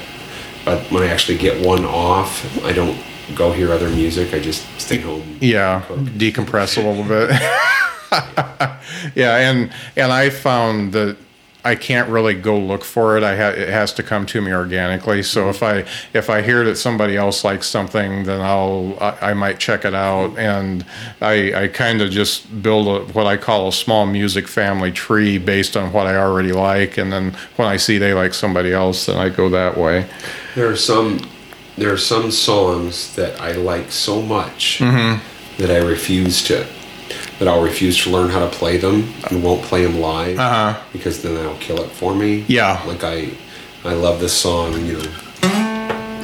but 0.66 0.80
when 0.92 1.02
I 1.04 1.08
actually 1.08 1.38
get 1.40 1.66
one 1.66 1.86
off, 1.86 2.46
I 2.64 2.72
don't 2.72 2.98
go 3.34 3.52
hear 3.52 3.72
other 3.74 3.90
music. 3.90 4.34
I 4.34 4.40
just 4.40 4.64
stay 4.80 5.00
home. 5.00 5.38
Yeah. 5.42 5.82
Decompress 5.90 6.78
a 6.78 6.88
little 6.88 7.04
bit. 7.04 7.32
yeah, 9.16 9.38
and 9.50 9.72
and 9.96 10.12
I 10.12 10.30
found 10.30 10.94
that 10.94 11.18
I 11.64 11.76
can't 11.76 12.10
really 12.10 12.34
go 12.34 12.58
look 12.58 12.84
for 12.84 13.18
it. 13.18 13.24
I 13.24 13.36
ha- 13.38 13.50
it 13.50 13.70
has 13.70 13.94
to 13.94 14.04
come 14.04 14.26
to 14.28 14.42
me 14.42 14.52
organically. 14.54 15.22
So 15.22 15.42
mm-hmm. 15.42 15.50
if 15.50 15.64
I 15.64 16.18
if 16.18 16.30
I 16.30 16.42
hear 16.42 16.66
that 16.66 16.76
somebody 16.76 17.16
else 17.16 17.44
likes 17.44 17.68
something, 17.68 18.24
then 18.24 18.42
I'll 18.42 18.98
I, 19.00 19.32
I 19.32 19.34
might 19.34 19.60
check 19.60 19.86
it 19.86 19.94
out, 19.94 20.32
mm-hmm. 20.32 20.40
and 20.40 20.86
I 21.22 21.64
I 21.64 21.68
kind 21.68 22.02
of 22.02 22.10
just 22.10 22.62
build 22.64 22.88
a, 22.88 23.14
what 23.14 23.28
I 23.28 23.38
call 23.38 23.68
a 23.68 23.72
small 23.72 24.06
music 24.06 24.48
family 24.48 24.92
tree 24.92 25.38
based 25.38 25.78
on 25.78 25.94
what 25.94 26.08
I 26.08 26.18
already 26.18 26.52
like, 26.52 26.98
and 26.98 27.12
then 27.12 27.34
when 27.58 27.68
I 27.68 27.78
see 27.78 27.98
they 27.98 28.14
like 28.14 28.34
somebody 28.34 28.74
else, 28.74 29.06
then 29.06 29.18
I 29.18 29.30
go 29.30 29.50
that 29.50 29.78
way. 29.78 30.08
There 30.56 30.70
are 30.70 30.76
some 30.76 31.20
there 31.78 31.94
are 31.94 31.98
some 31.98 32.32
songs 32.32 33.16
that 33.16 33.40
I 33.40 33.52
like 33.52 33.92
so 33.92 34.22
much 34.22 34.80
mm-hmm. 34.80 35.22
that 35.62 35.70
I 35.70 35.78
refuse 35.78 36.44
to 36.46 36.66
that 37.42 37.48
I'll 37.48 37.64
refuse 37.64 37.98
to 38.04 38.12
learn 38.12 38.30
how 38.30 38.38
to 38.40 38.48
play 38.56 38.78
them 38.78 39.12
and 39.32 39.42
won't 39.44 39.64
play 39.64 39.84
them 39.84 40.00
live 40.00 40.38
Uh-huh. 40.38 40.80
because 40.94 41.24
then 41.24 41.34
that'll 41.34 41.56
kill 41.58 41.82
it 41.82 41.90
for 41.90 42.14
me. 42.14 42.46
Yeah. 42.48 42.80
Like 42.86 43.04
I 43.04 43.32
I 43.84 43.94
love 43.94 44.20
this 44.20 44.34
song, 44.34 44.86
you 44.86 44.94
know. 45.00 46.22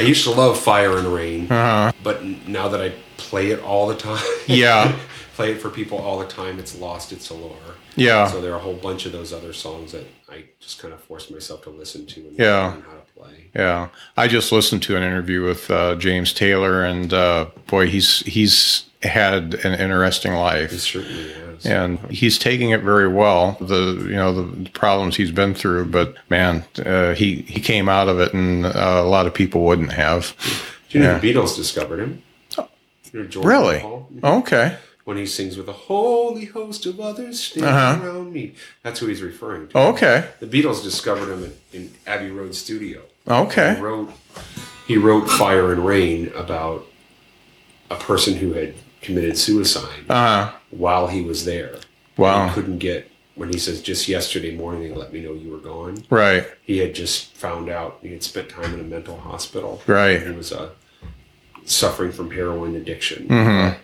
I 0.00 0.02
used 0.02 0.22
to 0.24 0.30
love 0.30 0.58
Fire 0.58 0.96
and 0.96 1.12
Rain, 1.12 1.50
Uh-huh. 1.50 1.92
but 2.02 2.22
now 2.46 2.68
that 2.68 2.80
I 2.80 2.92
play 3.16 3.50
it 3.50 3.60
all 3.62 3.88
the 3.88 3.96
time, 3.96 4.22
Yeah. 4.46 4.92
play 5.36 5.50
it 5.52 5.60
for 5.60 5.70
people 5.70 5.98
all 5.98 6.18
the 6.20 6.26
time, 6.26 6.58
it's 6.58 6.78
lost 6.78 7.12
its 7.12 7.28
allure. 7.30 7.74
Yeah. 7.96 8.28
So 8.28 8.40
there 8.40 8.52
are 8.52 8.56
a 8.56 8.60
whole 8.62 8.74
bunch 8.74 9.06
of 9.06 9.12
those 9.12 9.32
other 9.32 9.52
songs 9.52 9.92
that 9.92 10.04
I 10.30 10.44
just 10.60 10.78
kind 10.78 10.92
of 10.92 11.00
forced 11.02 11.30
myself 11.30 11.62
to 11.62 11.70
listen 11.70 12.06
to 12.06 12.20
and 12.20 12.38
Yeah. 12.38 12.66
learn 12.68 12.82
how 12.82 12.92
to 12.92 13.02
play. 13.16 13.50
Yeah, 13.54 13.88
I 14.16 14.28
just 14.28 14.52
listened 14.52 14.82
to 14.84 14.96
an 14.96 15.02
interview 15.02 15.42
with 15.42 15.70
uh, 15.70 15.94
James 15.96 16.32
Taylor, 16.32 16.84
and 16.84 17.12
uh, 17.12 17.46
boy, 17.66 17.86
he's 17.88 18.20
he's 18.20 18.84
had 19.02 19.54
an 19.64 19.74
interesting 19.80 20.32
life. 20.34 20.70
life, 20.72 20.80
certainly 20.80 21.22
is. 21.22 21.64
and 21.66 21.98
he's 22.10 22.38
taking 22.38 22.70
it 22.70 22.82
very 22.82 23.08
well. 23.08 23.56
The 23.60 24.04
you 24.08 24.14
know 24.16 24.32
the 24.32 24.68
problems 24.70 25.16
he's 25.16 25.30
been 25.30 25.54
through, 25.54 25.86
but 25.86 26.16
man, 26.28 26.64
uh, 26.84 27.14
he 27.14 27.36
he 27.42 27.60
came 27.60 27.88
out 27.88 28.08
of 28.08 28.20
it, 28.20 28.34
and 28.34 28.66
uh, 28.66 28.70
a 29.02 29.08
lot 29.08 29.26
of 29.26 29.32
people 29.34 29.64
wouldn't 29.64 29.92
have. 29.92 30.34
Do 30.90 30.98
you 30.98 31.04
know 31.04 31.12
Yeah. 31.12 31.18
the 31.18 31.32
Beatles 31.34 31.56
discovered 31.56 32.00
him? 32.00 32.22
You 33.12 33.22
know 33.24 33.40
Really? 33.40 33.78
Paul? 33.80 34.08
Okay. 34.22 34.76
When 35.08 35.16
he 35.16 35.24
sings 35.24 35.56
with 35.56 35.70
a 35.70 35.72
holy 35.72 36.44
host 36.44 36.84
of 36.84 37.00
others 37.00 37.40
standing 37.40 37.64
Uh-huh. 37.72 38.04
around 38.06 38.30
me. 38.30 38.52
That's 38.82 39.00
who 39.00 39.06
he's 39.06 39.22
referring 39.22 39.68
to. 39.68 39.78
Okay. 39.78 40.28
The 40.38 40.46
Beatles 40.46 40.82
discovered 40.82 41.32
him 41.32 41.44
in, 41.44 41.54
in 41.72 41.90
Abbey 42.06 42.30
Road 42.30 42.54
Studio. 42.54 43.00
Okay. 43.26 43.76
He 43.76 43.80
wrote, 43.80 44.12
he 44.86 44.98
wrote 44.98 45.30
Fire 45.30 45.72
and 45.72 45.86
Rain 45.86 46.30
about 46.36 46.84
a 47.90 47.94
person 47.96 48.34
who 48.36 48.52
had 48.52 48.74
committed 49.00 49.38
suicide 49.38 50.04
Uh, 50.10 50.52
while 50.68 51.06
he 51.06 51.22
was 51.22 51.46
there. 51.46 51.76
Wow. 52.18 52.48
He 52.48 52.52
couldn't 52.52 52.76
get, 52.76 53.10
when 53.34 53.50
he 53.50 53.58
says, 53.58 53.80
just 53.80 54.08
yesterday 54.08 54.54
morning 54.54 54.82
they 54.82 54.94
let 54.94 55.10
me 55.10 55.22
know 55.22 55.32
you 55.32 55.50
were 55.50 55.56
gone. 55.72 56.04
right. 56.10 56.46
He 56.62 56.80
had 56.80 56.94
just 56.94 57.34
found 57.34 57.70
out 57.70 58.00
he 58.02 58.12
had 58.12 58.22
spent 58.22 58.50
time 58.50 58.74
in 58.74 58.80
a 58.80 58.84
mental 58.96 59.16
hospital. 59.16 59.80
Right. 59.86 60.20
He 60.22 60.32
was 60.32 60.52
uh, 60.52 60.68
suffering 61.64 62.12
from 62.12 62.30
heroin 62.30 62.76
addiction. 62.76 63.26
Mhm. 63.28 63.76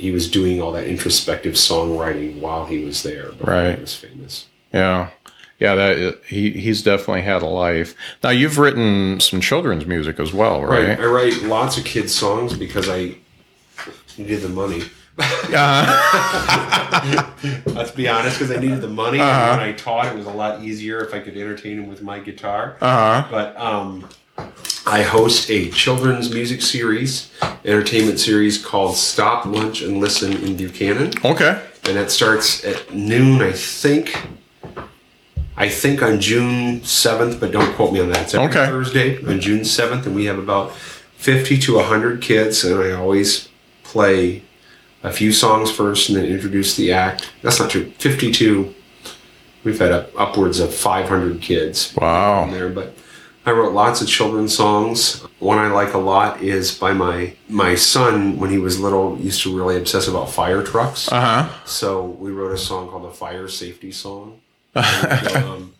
He 0.00 0.10
was 0.10 0.30
doing 0.30 0.62
all 0.62 0.72
that 0.72 0.86
introspective 0.86 1.54
songwriting 1.54 2.40
while 2.40 2.66
he 2.66 2.84
was 2.84 3.02
there. 3.02 3.32
Before 3.32 3.52
Right. 3.54 3.74
He 3.74 3.80
was 3.80 3.94
famous. 3.94 4.46
Yeah. 4.72 5.10
Yeah, 5.58 5.74
that 5.74 6.20
he 6.26 6.52
he's 6.52 6.82
definitely 6.82 7.20
had 7.22 7.42
a 7.42 7.46
life. 7.46 7.94
Now 8.24 8.30
you've 8.30 8.56
written 8.56 9.20
some 9.20 9.42
children's 9.42 9.84
music 9.84 10.18
as 10.18 10.32
well, 10.32 10.64
Right. 10.64 10.88
right? 10.88 11.00
I 11.00 11.04
write 11.04 11.42
lots 11.42 11.76
of 11.76 11.84
kids' 11.84 12.14
songs 12.14 12.56
because 12.56 12.88
I 12.88 13.16
needed 14.16 14.40
the 14.40 14.48
money. 14.48 14.82
Let's 17.74 17.90
be 17.90 18.08
honest, 18.08 18.38
because 18.38 18.50
I 18.56 18.58
needed 18.60 18.80
the 18.80 18.88
money. 18.88 19.20
Uh-huh. 19.20 19.30
And 19.50 19.60
when 19.60 19.68
I 19.68 19.72
taught, 19.72 20.06
it 20.06 20.16
was 20.16 20.24
a 20.26 20.30
lot 20.32 20.62
easier 20.62 21.00
if 21.04 21.12
I 21.12 21.20
could 21.20 21.36
entertain 21.36 21.76
them 21.76 21.88
with 21.88 22.00
my 22.02 22.20
guitar. 22.20 22.76
Uh 22.80 23.22
huh. 23.22 23.28
But 23.30 23.56
um, 23.60 24.08
I 24.86 25.02
host 25.02 25.50
a 25.50 25.70
children's 25.70 26.32
music 26.32 26.62
series, 26.62 27.30
entertainment 27.64 28.18
series 28.18 28.62
called 28.64 28.96
Stop, 28.96 29.44
Lunch, 29.46 29.82
and 29.82 29.98
Listen 30.00 30.32
in 30.44 30.56
Buchanan. 30.56 31.12
Okay. 31.24 31.62
And 31.84 31.96
that 31.96 32.10
starts 32.10 32.64
at 32.64 32.92
noon, 32.92 33.40
I 33.42 33.52
think. 33.52 34.16
I 35.56 35.68
think 35.68 36.02
on 36.02 36.20
June 36.20 36.80
7th, 36.80 37.38
but 37.38 37.52
don't 37.52 37.74
quote 37.74 37.92
me 37.92 38.00
on 38.00 38.08
that. 38.10 38.22
It's 38.22 38.34
every 38.34 38.48
Okay. 38.48 38.66
Thursday 38.66 39.16
on 39.26 39.40
June 39.40 39.60
7th, 39.60 40.06
and 40.06 40.14
we 40.14 40.24
have 40.24 40.38
about 40.38 40.72
50 41.18 41.58
to 41.58 41.76
100 41.76 42.22
kids, 42.22 42.64
and 42.64 42.80
I 42.80 42.92
always 42.92 43.48
play 43.82 44.42
a 45.02 45.12
few 45.12 45.32
songs 45.32 45.70
first 45.70 46.08
and 46.08 46.16
then 46.18 46.24
introduce 46.26 46.76
the 46.76 46.92
act. 46.92 47.30
That's 47.42 47.58
not 47.60 47.70
true. 47.70 47.92
52, 47.98 48.74
we've 49.64 49.78
had 49.78 49.92
up, 49.92 50.10
upwards 50.18 50.60
of 50.60 50.74
500 50.74 51.40
kids 51.42 51.94
Wow. 51.96 52.48
there, 52.50 52.68
but 52.70 52.94
I 53.46 53.52
wrote 53.52 53.72
lots 53.72 54.02
of 54.02 54.08
children's 54.08 54.54
songs. 54.54 55.22
One 55.38 55.56
I 55.58 55.68
like 55.68 55.94
a 55.94 55.98
lot 55.98 56.42
is 56.42 56.76
by 56.76 56.92
my 56.92 57.34
my 57.48 57.74
son 57.74 58.38
when 58.38 58.50
he 58.50 58.58
was 58.58 58.78
little 58.78 59.18
used 59.18 59.42
to 59.42 59.56
really 59.56 59.76
obsess 59.76 60.08
about 60.08 60.30
fire 60.30 60.62
trucks. 60.62 61.10
Uh 61.10 61.20
huh. 61.20 61.64
So 61.64 62.04
we 62.04 62.30
wrote 62.30 62.52
a 62.52 62.58
song 62.58 62.88
called 62.90 63.04
the 63.04 63.10
Fire 63.10 63.48
Safety 63.48 63.92
Song. 63.92 64.40
um, 64.74 65.74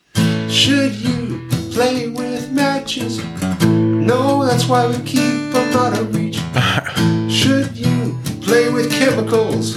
Should 0.49 0.95
you 0.95 1.49
play 1.71 2.09
with 2.09 2.51
matches? 2.51 3.23
No, 3.63 4.45
that's 4.45 4.67
why 4.67 4.87
we 4.87 4.97
keep 5.05 5.53
them 5.53 5.77
out 5.77 5.99
of 5.99 6.15
reach. 6.15 6.37
Should 7.31 7.77
you 7.77 8.19
play 8.41 8.71
with 8.71 8.91
chemicals? 8.91 9.75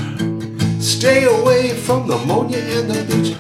Stay 0.80 1.26
away 1.26 1.76
from 1.76 2.08
the 2.08 2.16
ammonia 2.16 2.60
and 2.60 2.90
the 2.90 3.04
bleach. 3.04 3.36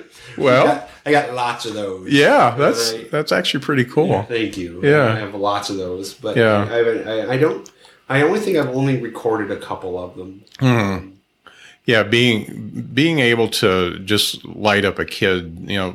Well, 0.44 0.88
I 1.06 1.10
got 1.10 1.34
lots 1.34 1.66
of 1.66 1.74
those. 1.74 2.10
yeah, 2.10 2.54
that's 2.56 2.92
Right. 2.92 3.10
that's 3.10 3.32
actually 3.32 3.60
pretty 3.64 3.84
cool. 3.84 4.22
Thank 4.24 4.56
you. 4.56 4.80
Yeah. 4.82 5.12
I 5.12 5.16
have 5.18 5.34
lots 5.34 5.70
of 5.70 5.76
those, 5.76 6.14
but 6.14 6.36
Yeah. 6.36 6.66
I, 6.70 6.78
I, 6.78 7.16
I, 7.18 7.30
I 7.32 7.36
don't. 7.36 7.70
I 8.08 8.22
only 8.22 8.40
think 8.40 8.56
I've 8.58 8.68
only 8.74 9.00
recorded 9.00 9.50
a 9.50 9.56
couple 9.56 9.98
of 9.98 10.16
them. 10.16 10.42
Hmm. 10.60 11.10
Yeah, 11.86 12.02
being 12.02 12.82
being 12.94 13.18
able 13.18 13.48
to 13.60 13.98
just 13.98 14.42
light 14.46 14.86
up 14.86 14.98
a 14.98 15.04
kid, 15.04 15.58
you 15.68 15.76
know, 15.76 15.94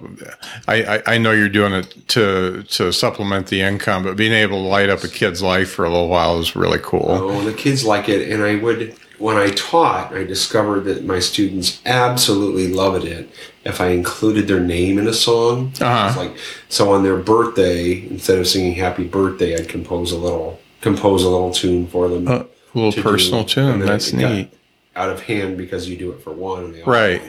I, 0.67 0.83
I, 0.97 1.03
I 1.15 1.17
know 1.17 1.31
you're 1.31 1.49
doing 1.49 1.73
it 1.73 2.07
to 2.09 2.61
to 2.63 2.91
supplement 2.93 3.47
the 3.47 3.61
income, 3.61 4.03
but 4.03 4.15
being 4.15 4.31
able 4.33 4.61
to 4.61 4.67
light 4.69 4.89
up 4.91 5.03
a 5.03 5.07
kid's 5.07 5.41
life 5.41 5.71
for 5.71 5.85
a 5.85 5.89
little 5.89 6.07
while 6.07 6.39
is 6.39 6.55
really 6.55 6.77
cool. 6.83 7.07
Oh, 7.09 7.41
the 7.43 7.53
kids 7.53 7.83
like 7.83 8.07
it, 8.07 8.31
and 8.31 8.43
I 8.43 8.55
would. 8.55 8.95
When 9.19 9.35
I 9.35 9.51
taught, 9.51 10.13
I 10.13 10.23
discovered 10.23 10.81
that 10.85 11.03
my 11.03 11.19
students 11.19 11.81
absolutely 11.85 12.67
loved 12.69 13.05
it 13.05 13.29
if 13.65 13.81
I 13.81 13.89
included 13.89 14.47
their 14.47 14.61
name 14.61 14.97
in 14.97 15.07
a 15.07 15.13
song. 15.13 15.73
Uh-huh. 15.79 16.19
Like 16.19 16.37
so 16.69 16.93
on 16.93 17.03
their 17.03 17.17
birthday, 17.17 18.01
instead 18.07 18.39
of 18.39 18.47
singing 18.47 18.73
"Happy 18.73 19.03
Birthday," 19.03 19.55
I'd 19.55 19.67
compose 19.67 20.13
a 20.13 20.17
little 20.17 20.59
compose 20.81 21.23
a 21.23 21.29
little 21.29 21.51
tune 21.51 21.85
for 21.87 22.07
them. 22.07 22.27
A 22.27 22.47
little 22.73 23.03
personal 23.03 23.43
do, 23.43 23.49
tune. 23.49 23.79
That's 23.79 24.13
neat. 24.13 24.51
Out 24.95 25.09
of 25.09 25.21
hand 25.23 25.57
because 25.57 25.89
you 25.89 25.97
do 25.97 26.11
it 26.11 26.21
for 26.21 26.31
one, 26.31 26.65
and 26.65 26.75
they 26.75 26.81
all 26.81 26.91
Right. 26.91 27.21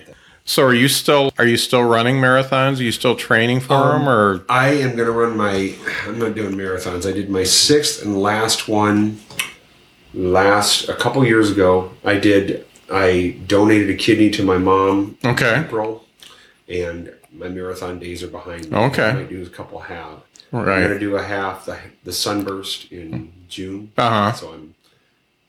So 0.45 0.65
are 0.65 0.75
you 0.75 0.89
still 0.89 1.33
are 1.39 1.47
you 1.47 1.57
still 1.57 1.83
running 1.83 2.17
marathons? 2.17 2.81
Are 2.81 2.83
you 2.83 2.93
still 2.93 3.15
training 3.15 3.61
for 3.61 3.75
Um, 3.75 4.01
them 4.05 4.09
or 4.09 4.45
I 4.49 4.71
am 4.71 4.97
going 4.97 5.07
to 5.07 5.13
run 5.13 5.37
my. 5.37 5.75
I'm 6.07 6.19
not 6.19 6.35
doing 6.35 6.55
marathons. 6.55 7.09
I 7.09 7.13
did 7.13 7.31
my 7.31 7.45
sixth 7.45 8.03
and 8.03 8.21
last 8.21 8.67
one 8.69 9.21
last 10.15 10.89
a 10.89 10.95
couple 10.95 11.25
years 11.25 11.51
ago. 11.51 11.93
I 12.05 12.17
did. 12.19 12.67
I 12.93 13.37
donated 13.47 13.91
a 13.91 13.95
kidney 13.95 14.31
to 14.31 14.43
my 14.45 14.59
mom. 14.59 15.17
in 15.23 15.31
Okay. 15.31 15.61
April, 15.65 16.05
and 16.69 17.13
my 17.33 17.49
marathon 17.49 17.99
days 17.99 18.23
are 18.23 18.29
behind 18.29 18.71
me. 18.71 18.77
Okay. 18.77 19.09
I 19.11 19.13
might 19.13 19.29
do 19.29 19.43
a 19.43 19.49
couple 19.49 19.79
half. 19.81 20.21
Right. 20.53 20.69
I'm 20.79 20.81
going 20.83 20.93
to 20.95 20.99
do 20.99 21.17
a 21.17 21.23
half 21.23 21.65
the 21.67 21.79
the 22.05 22.13
sunburst 22.13 22.91
in 22.91 23.33
June. 23.49 23.93
Uh-huh. 23.97 24.33
So 24.33 24.53
I'm 24.53 24.75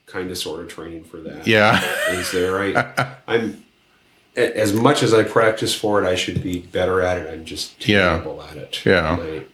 kind 0.06 0.30
of 0.30 0.38
sort 0.38 0.62
of 0.62 0.68
training 0.68 1.04
for 1.06 1.18
that. 1.18 1.48
Yeah. 1.48 1.82
Is 2.12 2.32
there 2.32 2.52
right? 2.52 3.18
I'm 3.28 3.64
as 4.36 4.72
much 4.74 5.02
as 5.04 5.14
I 5.14 5.24
practice 5.24 5.74
for 5.76 6.02
it, 6.02 6.08
I 6.08 6.16
should 6.16 6.42
be 6.44 6.60
better 6.60 7.02
at 7.02 7.18
it. 7.18 7.34
I'm 7.34 7.44
just 7.46 7.86
Yeah. 7.88 8.10
terrible 8.20 8.42
at 8.44 8.56
it. 8.58 8.86
Yeah. 8.86 9.16
My- 9.20 9.46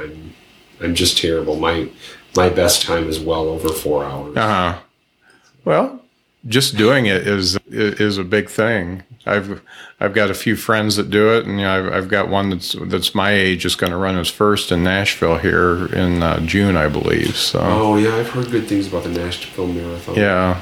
I'm 0.00 0.34
I'm 0.80 0.94
just 0.94 1.18
terrible. 1.18 1.56
My 1.56 1.88
my 2.36 2.48
best 2.48 2.82
time 2.82 3.08
is 3.08 3.18
well 3.18 3.48
over 3.48 3.68
four 3.70 4.04
hours. 4.04 4.36
Uh-huh. 4.36 4.78
Well, 5.64 6.00
just 6.48 6.76
doing 6.76 7.06
it 7.06 7.26
is 7.26 7.58
is 7.66 8.18
a 8.18 8.24
big 8.24 8.48
thing. 8.48 9.02
I've 9.24 9.60
I've 9.98 10.14
got 10.14 10.30
a 10.30 10.34
few 10.34 10.54
friends 10.54 10.94
that 10.96 11.10
do 11.10 11.34
it, 11.36 11.46
and 11.46 11.58
you 11.58 11.64
know, 11.64 11.86
I've 11.86 11.92
I've 11.92 12.08
got 12.08 12.28
one 12.28 12.50
that's 12.50 12.76
that's 12.82 13.14
my 13.14 13.32
age 13.32 13.64
is 13.64 13.74
going 13.74 13.90
to 13.90 13.96
run 13.96 14.16
his 14.16 14.28
first 14.28 14.70
in 14.70 14.84
Nashville 14.84 15.38
here 15.38 15.86
in 15.92 16.22
uh, 16.22 16.40
June, 16.40 16.76
I 16.76 16.88
believe. 16.88 17.36
So 17.36 17.58
Oh 17.60 17.96
yeah, 17.96 18.14
I've 18.14 18.28
heard 18.30 18.50
good 18.50 18.68
things 18.68 18.86
about 18.86 19.02
the 19.04 19.10
Nashville 19.10 19.66
Marathon. 19.66 20.14
yeah, 20.14 20.60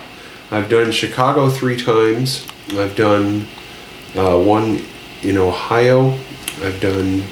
I've 0.51 0.71
done 0.71 0.91
Chicago 0.93 1.51
three 1.51 1.77
times. 1.77 2.47
I've 2.71 2.97
done 2.97 3.47
uh, 4.17 4.39
one 4.39 4.81
in 5.23 5.37
Ohio. 5.37 6.13
I've 6.63 6.81
done. 6.81 7.23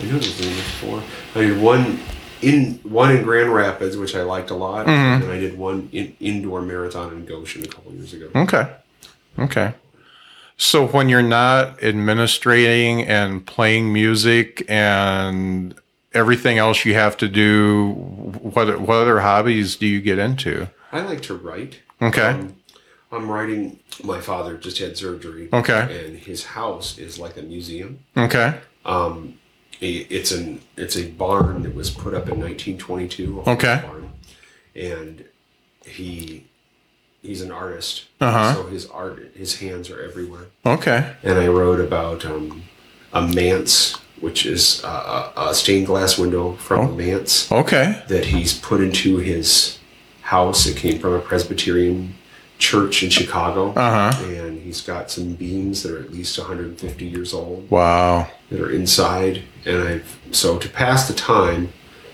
I 0.00 0.04
know 0.04 0.18
there's 0.18 0.40
only 0.40 0.62
four. 0.80 1.02
I 1.34 1.40
did 1.42 1.60
one 1.60 2.00
in 2.42 2.74
one 2.82 3.14
in 3.16 3.22
Grand 3.22 3.52
Rapids, 3.54 3.96
which 3.96 4.14
I 4.14 4.22
liked 4.22 4.50
a 4.50 4.54
lot, 4.54 4.86
Mm-hmm. 4.86 5.22
and 5.24 5.32
I 5.32 5.38
did 5.38 5.58
one 5.58 5.88
in, 5.92 6.16
indoor 6.20 6.62
marathon 6.62 7.12
in 7.12 7.24
Goshen 7.26 7.64
a 7.64 7.68
couple 7.68 7.92
years 7.92 8.12
ago. 8.12 8.30
okay, 8.34 8.72
okay. 9.38 9.74
So 10.56 10.86
when 10.88 11.08
you're 11.08 11.22
not 11.22 11.82
administrating 11.82 13.02
and 13.02 13.46
playing 13.46 13.92
music 13.92 14.62
and 14.68 15.74
everything 16.12 16.58
else 16.58 16.84
you 16.84 16.92
have 16.94 17.16
to 17.18 17.28
do, 17.28 17.92
what 17.94 18.78
what 18.80 18.96
other 18.96 19.20
hobbies 19.20 19.76
do 19.76 19.86
you 19.86 20.00
get 20.02 20.18
into? 20.18 20.68
I 20.92 21.00
like 21.00 21.22
to 21.22 21.34
write. 21.34 21.80
Okay. 22.02 22.20
Um, 22.28 22.56
I'm 23.12 23.28
writing. 23.30 23.80
My 24.04 24.20
father 24.20 24.56
just 24.58 24.78
had 24.78 24.96
surgery. 24.98 25.48
Okay. 25.52 26.04
And 26.06 26.18
his 26.18 26.44
house 26.44 26.98
is 26.98 27.18
like 27.18 27.36
a 27.38 27.42
museum. 27.42 28.00
Okay. 28.16 28.58
Um, 28.84 29.38
i- 29.82 30.06
it's 30.10 30.30
an 30.32 30.60
it's 30.76 30.96
a 30.96 31.06
barn 31.06 31.62
that 31.62 31.74
was 31.74 31.90
put 31.90 32.14
up 32.14 32.28
in 32.28 32.38
1922. 32.40 33.42
Okay. 33.46 33.80
Barn, 33.84 34.10
and 34.74 35.24
he 35.84 36.44
he's 37.22 37.42
an 37.42 37.50
artist. 37.50 38.04
Uh-huh. 38.20 38.54
So 38.54 38.66
his 38.68 38.86
art, 38.86 39.32
his 39.34 39.56
hands 39.56 39.90
are 39.90 40.00
everywhere. 40.02 40.46
Okay. 40.64 41.12
And 41.22 41.38
I 41.38 41.48
wrote 41.48 41.80
about 41.80 42.24
um, 42.24 42.62
a 43.12 43.20
manse, 43.26 43.94
which 44.20 44.46
is 44.46 44.82
a, 44.84 44.86
a, 44.88 45.32
a 45.50 45.54
stained 45.54 45.86
glass 45.86 46.16
window 46.18 46.52
from 46.56 46.80
Oh. 46.86 46.90
a 46.92 46.96
manse 46.96 47.50
Okay. 47.52 48.02
that 48.08 48.26
he's 48.26 48.58
put 48.58 48.80
into 48.80 49.18
his 49.18 49.78
house. 50.22 50.66
It 50.66 50.76
came 50.78 50.98
from 50.98 51.12
a 51.14 51.20
Presbyterian 51.20 52.14
church 52.60 53.02
in 53.02 53.10
Chicago. 53.10 53.70
Uh-huh. 53.72 54.22
And 54.24 54.60
he's 54.62 54.80
got 54.82 55.10
some 55.10 55.32
beams 55.34 55.82
that 55.82 55.92
are 55.92 55.98
at 55.98 56.12
least 56.12 56.38
150 56.38 57.04
years 57.04 57.34
old 57.34 57.68
Wow. 57.70 58.28
that 58.50 58.60
are 58.60 58.70
inside. 58.70 59.42
And 59.64 59.82
I've, 59.82 60.18
so 60.30 60.58
to 60.58 60.68
pass 60.68 61.08
the 61.08 61.14
time, 61.14 61.72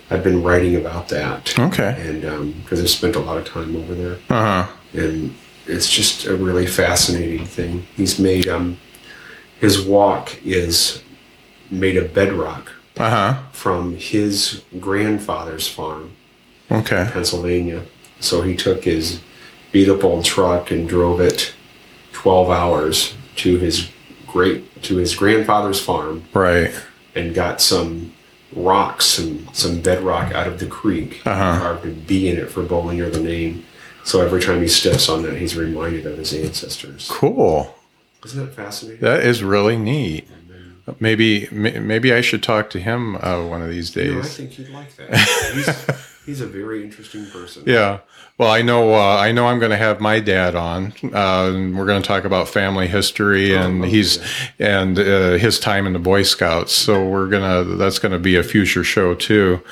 I've 0.08 0.22
been 0.22 0.42
writing 0.42 0.76
about 0.76 1.08
that. 1.08 1.58
Okay. 1.58 1.94
And 1.98 2.54
because 2.62 2.80
I've 2.80 2.88
spent 2.90 3.16
a 3.16 3.20
lot 3.20 3.36
of 3.36 3.44
time 3.46 3.76
over 3.76 3.94
there. 3.94 4.16
Uh 4.30 4.64
huh. 4.64 4.72
And 4.94 5.34
it's 5.66 5.90
just 5.90 6.26
a 6.26 6.36
really 6.36 6.66
fascinating 6.66 7.44
thing. 7.44 7.86
He's 7.96 8.18
made, 8.18 8.46
um, 8.48 8.78
his 9.60 9.82
walk 9.84 10.40
is 10.44 11.02
made 11.70 11.96
of 11.96 12.14
bedrock 12.14 12.72
Uh 12.96 13.10
huh. 13.10 13.42
from 13.52 13.96
his 13.96 14.62
grandfather's 14.78 15.66
farm. 15.68 16.12
Okay. 16.70 17.08
Pennsylvania. 17.12 17.82
So 18.20 18.42
he 18.42 18.54
took 18.56 18.84
his 18.84 19.20
beat 19.72 19.88
up 19.88 20.04
old 20.04 20.24
truck 20.24 20.70
and 20.70 20.88
drove 20.88 21.20
it 21.20 21.52
12 22.12 22.50
hours 22.50 23.14
to 23.36 23.58
his 23.58 23.90
great 24.26 24.82
to 24.82 24.96
his 24.96 25.14
grandfather's 25.14 25.80
farm 25.80 26.24
Right. 26.32 26.72
and 27.14 27.34
got 27.34 27.60
some 27.60 28.12
rocks 28.54 29.18
and 29.18 29.48
some 29.54 29.80
bedrock 29.80 30.32
out 30.32 30.46
of 30.46 30.58
the 30.60 30.66
creek 30.66 31.20
Uh-huh. 31.26 31.58
carved 31.60 31.84
a 31.86 31.88
B 31.90 32.28
in 32.28 32.38
it 32.38 32.50
for 32.50 32.62
Bollinger 32.62 33.12
the 33.12 33.20
name. 33.20 33.64
So 34.04 34.20
every 34.24 34.40
time 34.40 34.62
he 34.62 34.68
steps 34.68 35.08
on 35.08 35.22
that, 35.22 35.36
he's 35.36 35.56
reminded 35.56 36.06
of 36.06 36.16
his 36.16 36.32
ancestors. 36.32 37.08
Cool. 37.10 37.74
Isn't 38.24 38.44
that 38.46 38.54
fascinating? 38.54 39.00
That 39.00 39.24
is 39.24 39.42
really 39.42 39.76
neat. 39.76 40.28
Maybe 41.00 41.48
maybe 41.50 42.12
I 42.12 42.20
should 42.20 42.44
talk 42.44 42.70
to 42.70 42.78
him 42.78 43.16
uh, 43.16 43.44
one 43.44 43.60
of 43.62 43.68
these 43.70 43.94
You 43.96 44.14
know, 44.14 44.20
I 44.20 44.22
think 44.22 44.50
he'd 44.52 44.68
like 44.68 44.94
that. 44.96 45.98
He's, 46.26 46.40
a 46.40 46.46
very 46.46 46.82
interesting 46.82 47.26
person. 47.26 47.62
Yeah. 47.66 48.00
Well, 48.36 48.50
I 48.50 48.60
know. 48.60 48.94
Uh, 48.94 49.16
I 49.16 49.32
know. 49.32 49.46
I'm 49.46 49.58
going 49.58 49.70
to 49.70 49.76
have 49.76 50.00
my 50.00 50.20
dad 50.20 50.54
on, 50.54 50.92
uh, 51.04 51.52
and 51.54 51.78
we're 51.78 51.86
going 51.86 52.02
to 52.02 52.06
talk 52.06 52.24
about 52.24 52.48
family 52.48 52.88
history 52.88 53.54
and 53.54 53.82
love 53.82 53.90
he's 53.90 54.18
and 54.58 54.98
uh, 54.98 55.38
his 55.38 55.60
time 55.60 55.86
in 55.86 55.92
the 55.92 55.98
Boy 55.98 56.24
Scouts. 56.24 56.72
So 56.72 57.08
we're 57.08 57.28
gonna. 57.28 57.64
That's 57.76 57.98
going 57.98 58.12
to 58.12 58.18
be 58.18 58.36
a 58.36 58.42
future 58.42 58.84
show 58.84 59.14
too. 59.14 59.62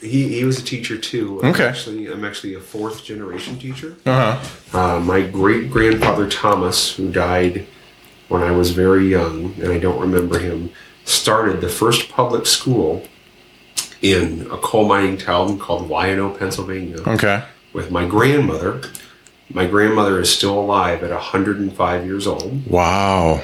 He, 0.00 0.28
he 0.28 0.44
was 0.44 0.58
a 0.58 0.64
teacher 0.64 0.98
too. 0.98 1.40
I'm 1.42 1.50
Okay. 1.50 1.64
Actually, 1.64 2.06
I'm 2.12 2.24
actually 2.24 2.54
a 2.54 2.60
fourth 2.60 3.02
generation 3.02 3.58
teacher. 3.58 3.96
Uh 4.04 4.36
huh. 4.36 4.78
Uh, 4.78 5.00
my 5.00 5.22
great 5.22 5.70
grandfather 5.70 6.28
Thomas, 6.28 6.94
who 6.94 7.10
died 7.10 7.66
when 8.28 8.42
I 8.42 8.50
was 8.50 8.72
very 8.72 9.08
young, 9.08 9.54
and 9.60 9.72
I 9.72 9.78
don't 9.78 10.00
remember 10.00 10.38
him, 10.38 10.70
started 11.04 11.60
the 11.60 11.68
first 11.68 12.08
public 12.08 12.46
school 12.46 13.06
in 14.02 14.42
a 14.50 14.56
coal 14.58 14.86
mining 14.86 15.16
town 15.16 15.58
called 15.58 15.88
Wyano, 15.88 16.36
Pennsylvania, 16.38 16.98
Okay. 17.06 17.42
with 17.72 17.90
my 17.90 18.04
grandmother. 18.06 18.80
My 19.54 19.66
grandmother 19.66 20.20
is 20.20 20.30
still 20.30 20.58
alive 20.58 21.02
at 21.04 21.10
105 21.10 22.04
years 22.06 22.26
old. 22.26 22.66
Wow. 22.68 23.42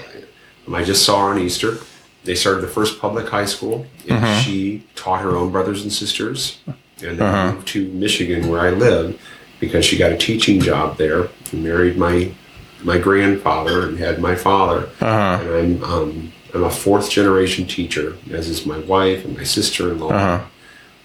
I 0.73 0.85
just 0.85 1.05
saw 1.05 1.21
her 1.27 1.31
on 1.35 1.39
Easter. 1.41 1.79
they 2.25 2.35
started 2.35 2.61
the 2.61 2.69
first 2.69 3.01
public 3.01 3.27
high 3.29 3.47
school, 3.47 3.87
and 4.09 4.45
she 4.45 4.85
taught 4.97 5.23
her 5.23 5.35
own 5.37 5.51
brothers 5.51 5.83
and 5.83 5.91
sisters, 5.91 6.59
and 7.03 7.19
then 7.19 7.55
moved 7.55 7.69
to 7.69 7.89
Michigan 7.93 8.49
where 8.51 8.61
I 8.61 8.71
live 8.71 9.19
because 9.61 9.85
she 9.87 9.97
got 9.97 10.13
a 10.13 10.17
teaching 10.17 10.61
job 10.61 10.99
there. 10.99 11.29
And 11.53 11.63
married 11.65 11.97
my 11.97 12.33
my 12.85 12.99
grandfather 12.99 13.87
and 13.89 13.99
had 13.99 14.19
my 14.21 14.35
father, 14.35 14.89
Uh-huh. 15.01 15.39
and 15.43 15.83
I'm 15.83 15.85
um, 15.85 16.33
I'm 16.55 16.65
a 16.65 16.71
fourth 16.71 17.11
generation 17.11 17.67
teacher, 17.67 18.17
as 18.31 18.49
is 18.49 18.65
my 18.67 18.79
wife 18.79 19.25
and 19.25 19.37
my 19.37 19.45
sister 19.45 19.91
in 19.93 19.99
law. 19.99 20.11
Uh-huh. 20.11 20.45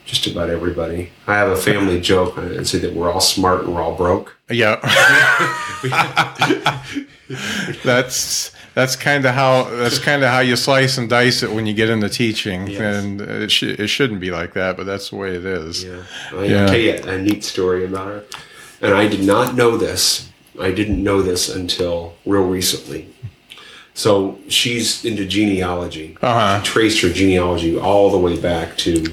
Just 0.06 0.28
about 0.28 0.50
everybody. 0.50 1.12
I 1.28 1.36
have 1.36 1.50
a 1.50 1.56
family 1.56 2.00
joke 2.02 2.38
and 2.38 2.68
say 2.68 2.78
that 2.80 2.94
we're 2.94 3.10
all 3.12 3.22
smart 3.22 3.64
and 3.64 3.74
we're 3.74 3.82
all 3.82 3.96
broke. 3.96 4.38
Yeah. 4.50 4.80
that's 7.84 8.52
that's 8.76 8.96
kind 8.96 9.26
of 9.26 9.34
how 9.34 9.64
that's 9.66 10.00
kind 10.00 10.24
of 10.24 10.30
how 10.30 10.40
you 10.40 10.56
slice 10.56 10.98
and 10.98 11.10
dice 11.10 11.44
it 11.44 11.52
when 11.52 11.66
you 11.66 11.74
get 11.74 11.90
into 11.90 12.10
teaching, 12.10 12.68
Yes. 12.68 13.04
and 13.04 13.22
it, 13.22 13.52
sh- 13.52 13.64
it 13.64 13.88
shouldn't 13.88 14.20
be 14.20 14.32
like 14.32 14.54
that, 14.54 14.78
but 14.78 14.86
that's 14.86 15.10
the 15.10 15.16
way 15.16 15.36
it 15.36 15.46
is. 15.46 15.84
Yeah. 15.84 16.04
I 16.34 16.44
Yeah. 16.46 16.66
tell 16.68 16.78
you 16.78 16.94
a 16.96 17.18
neat 17.22 17.44
story 17.44 17.86
about 17.86 18.08
her. 18.08 18.24
And 18.82 18.94
I 18.94 19.08
did 19.08 19.24
not 19.24 19.56
know 19.56 19.78
this. 19.78 20.30
I 20.60 20.72
didn't 20.72 21.02
know 21.02 21.22
this 21.22 21.54
until 21.54 22.16
real 22.26 22.48
recently. 22.48 23.10
So 23.94 24.40
she's 24.48 25.06
into 25.06 25.26
genealogy. 25.26 26.18
Uh-huh. 26.22 26.62
She 26.64 26.66
traced 26.72 27.02
her 27.02 27.10
genealogy 27.10 27.78
all 27.78 28.10
the 28.12 28.18
way 28.18 28.40
back 28.40 28.76
to 28.80 29.06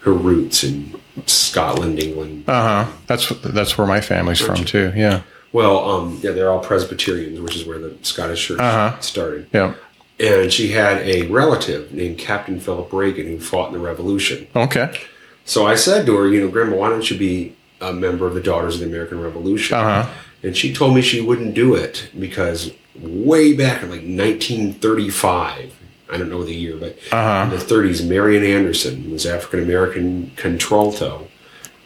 her 0.00 0.12
roots 0.12 0.62
in 0.64 0.94
Scotland, 1.26 1.98
England. 2.00 2.44
Uh 2.48 2.84
huh. 2.84 2.92
That's 3.06 3.28
that's 3.40 3.76
where 3.78 3.86
my 3.86 4.00
family's 4.00 4.40
from 4.40 4.64
too. 4.64 4.92
Yeah. 4.94 5.22
Well, 5.52 5.88
um, 5.88 6.18
yeah, 6.22 6.32
they're 6.32 6.50
all 6.50 6.58
Presbyterians, 6.60 7.40
which 7.40 7.54
is 7.56 7.64
where 7.64 7.78
the 7.78 7.96
Scottish 8.02 8.44
Church 8.46 8.58
Uh-huh. 8.58 8.98
started. 9.00 9.48
Yeah. 9.52 9.74
And 10.20 10.52
she 10.52 10.68
had 10.72 10.98
a 10.98 11.26
relative 11.28 11.92
named 11.92 12.18
Captain 12.18 12.58
Philip 12.60 12.92
Reagan 12.92 13.26
who 13.26 13.38
fought 13.40 13.68
in 13.68 13.74
the 13.74 13.80
Revolution. 13.80 14.46
Okay. 14.54 14.96
So 15.44 15.66
I 15.66 15.74
said 15.74 16.06
to 16.06 16.16
her, 16.16 16.28
you 16.28 16.40
know, 16.40 16.48
Grandma, 16.48 16.76
why 16.76 16.88
don't 16.88 17.08
you 17.10 17.18
be 17.18 17.54
a 17.80 17.92
member 17.92 18.26
of 18.26 18.34
the 18.34 18.40
Daughters 18.40 18.74
of 18.74 18.80
the 18.80 18.86
American 18.86 19.20
Revolution? 19.20 19.76
Uh-huh. 19.76 20.10
And 20.44 20.56
she 20.56 20.72
told 20.74 20.94
me 20.94 21.00
she 21.02 21.20
wouldn't 21.20 21.54
do 21.54 21.74
it 21.74 22.10
because 22.18 22.70
way 23.00 23.54
back 23.54 23.82
in 23.82 23.88
like 23.90 24.02
1935, 24.02 25.74
I 26.12 26.16
don't 26.18 26.28
know 26.28 26.44
the 26.44 26.54
year, 26.54 26.76
but 26.76 26.98
Uh-huh. 27.10 27.44
in 27.44 27.50
the 27.58 27.64
30s, 27.64 28.04
Marian 28.06 28.44
Anderson, 28.44 29.02
who 29.04 29.10
was 29.12 29.24
African 29.26 29.60
American 29.62 30.30
contralto, 30.36 31.26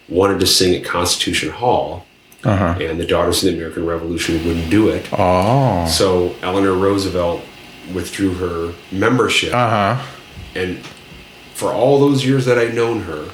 wanted 0.08 0.40
to 0.40 0.46
sing 0.46 0.74
at 0.74 0.84
Constitution 0.84 1.50
Hall, 1.50 2.04
Uh-huh. 2.44 2.74
and 2.80 2.98
the 3.00 3.06
Daughters 3.06 3.42
of 3.44 3.50
the 3.52 3.56
American 3.56 3.86
Revolution 3.86 4.44
wouldn't 4.46 4.70
do 4.70 4.88
it. 4.88 5.06
Oh. 5.12 5.86
So 5.86 6.34
Eleanor 6.42 6.72
Roosevelt 6.74 7.42
withdrew 7.94 8.34
her 8.34 8.72
membership 8.92 9.54
Uh 9.54 9.70
huh. 9.96 10.02
and 10.54 10.78
for 11.54 11.72
all 11.72 11.98
those 12.00 12.24
years 12.24 12.44
that 12.44 12.58
I'd 12.58 12.74
known 12.74 13.02
her, 13.02 13.24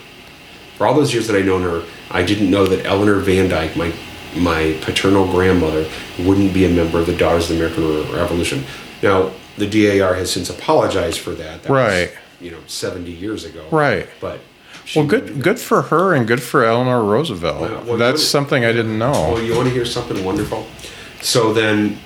for 0.76 0.87
all 0.87 0.94
those 0.94 1.12
years 1.14 1.26
that 1.28 1.37
I'd 1.37 1.46
known 1.46 1.62
her, 1.62 1.82
I 2.10 2.22
didn't 2.22 2.50
know 2.50 2.66
that 2.66 2.84
Eleanor 2.87 3.16
Van 3.20 3.48
Dyke, 3.48 3.76
my 3.76 3.92
my 4.37 4.77
paternal 4.83 5.27
grandmother, 5.27 5.87
wouldn't 6.18 6.53
be 6.55 6.64
a 6.64 6.68
member 6.68 6.99
of 6.99 7.07
the 7.07 7.16
Daughters 7.16 7.51
of 7.51 7.57
the 7.59 7.64
American 7.66 8.12
Revolution. 8.14 8.64
Now, 9.03 9.31
the 9.57 9.66
DAR 9.68 10.14
has 10.14 10.31
since 10.33 10.51
apologized 10.51 11.20
for 11.20 11.31
that. 11.33 11.62
that 11.62 11.70
was, 11.70 11.79
Right. 11.88 12.12
you 12.40 12.51
know, 12.51 12.59
70 12.66 13.11
years 13.11 13.44
ago. 13.44 13.64
Right. 13.70 14.09
But 14.20 14.40
Well, 14.94 15.07
good 15.07 15.42
good 15.42 15.59
for 15.59 15.83
her 15.83 16.12
and 16.14 16.27
good 16.27 16.42
for 16.42 16.64
Eleanor 16.64 17.03
Roosevelt. 17.05 17.61
Well, 17.61 17.83
well, 17.87 17.97
that's 17.97 18.23
something 18.23 18.64
I 18.64 18.73
didn't 18.73 18.99
know. 18.99 19.12
Oh, 19.14 19.40
you 19.40 19.55
want 19.55 19.68
to 19.68 19.75
hear 19.75 19.87
something 19.87 20.23
wonderful? 20.25 20.66
So 21.23 21.53
then, 21.55 21.99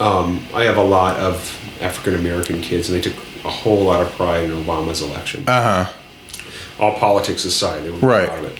um, 0.00 0.44
I 0.52 0.64
have 0.64 0.76
a 0.76 0.82
lot 0.84 1.16
of 1.18 1.36
African 1.80 2.14
American 2.14 2.60
kids, 2.60 2.90
and 2.90 2.98
they 2.98 3.00
took 3.00 3.16
a 3.44 3.48
whole 3.50 3.84
lot 3.84 4.02
of 4.02 4.12
pride 4.12 4.44
in 4.44 4.50
Obama's 4.50 5.00
election. 5.00 5.44
Uh 5.46 5.62
huh. 5.86 5.92
all 6.78 6.98
politics 6.98 7.44
aside, 7.46 7.84
they 7.84 7.90
were 7.90 7.96
Right. 7.98 8.28
proud 8.28 8.44
of 8.44 8.50
it. 8.52 8.58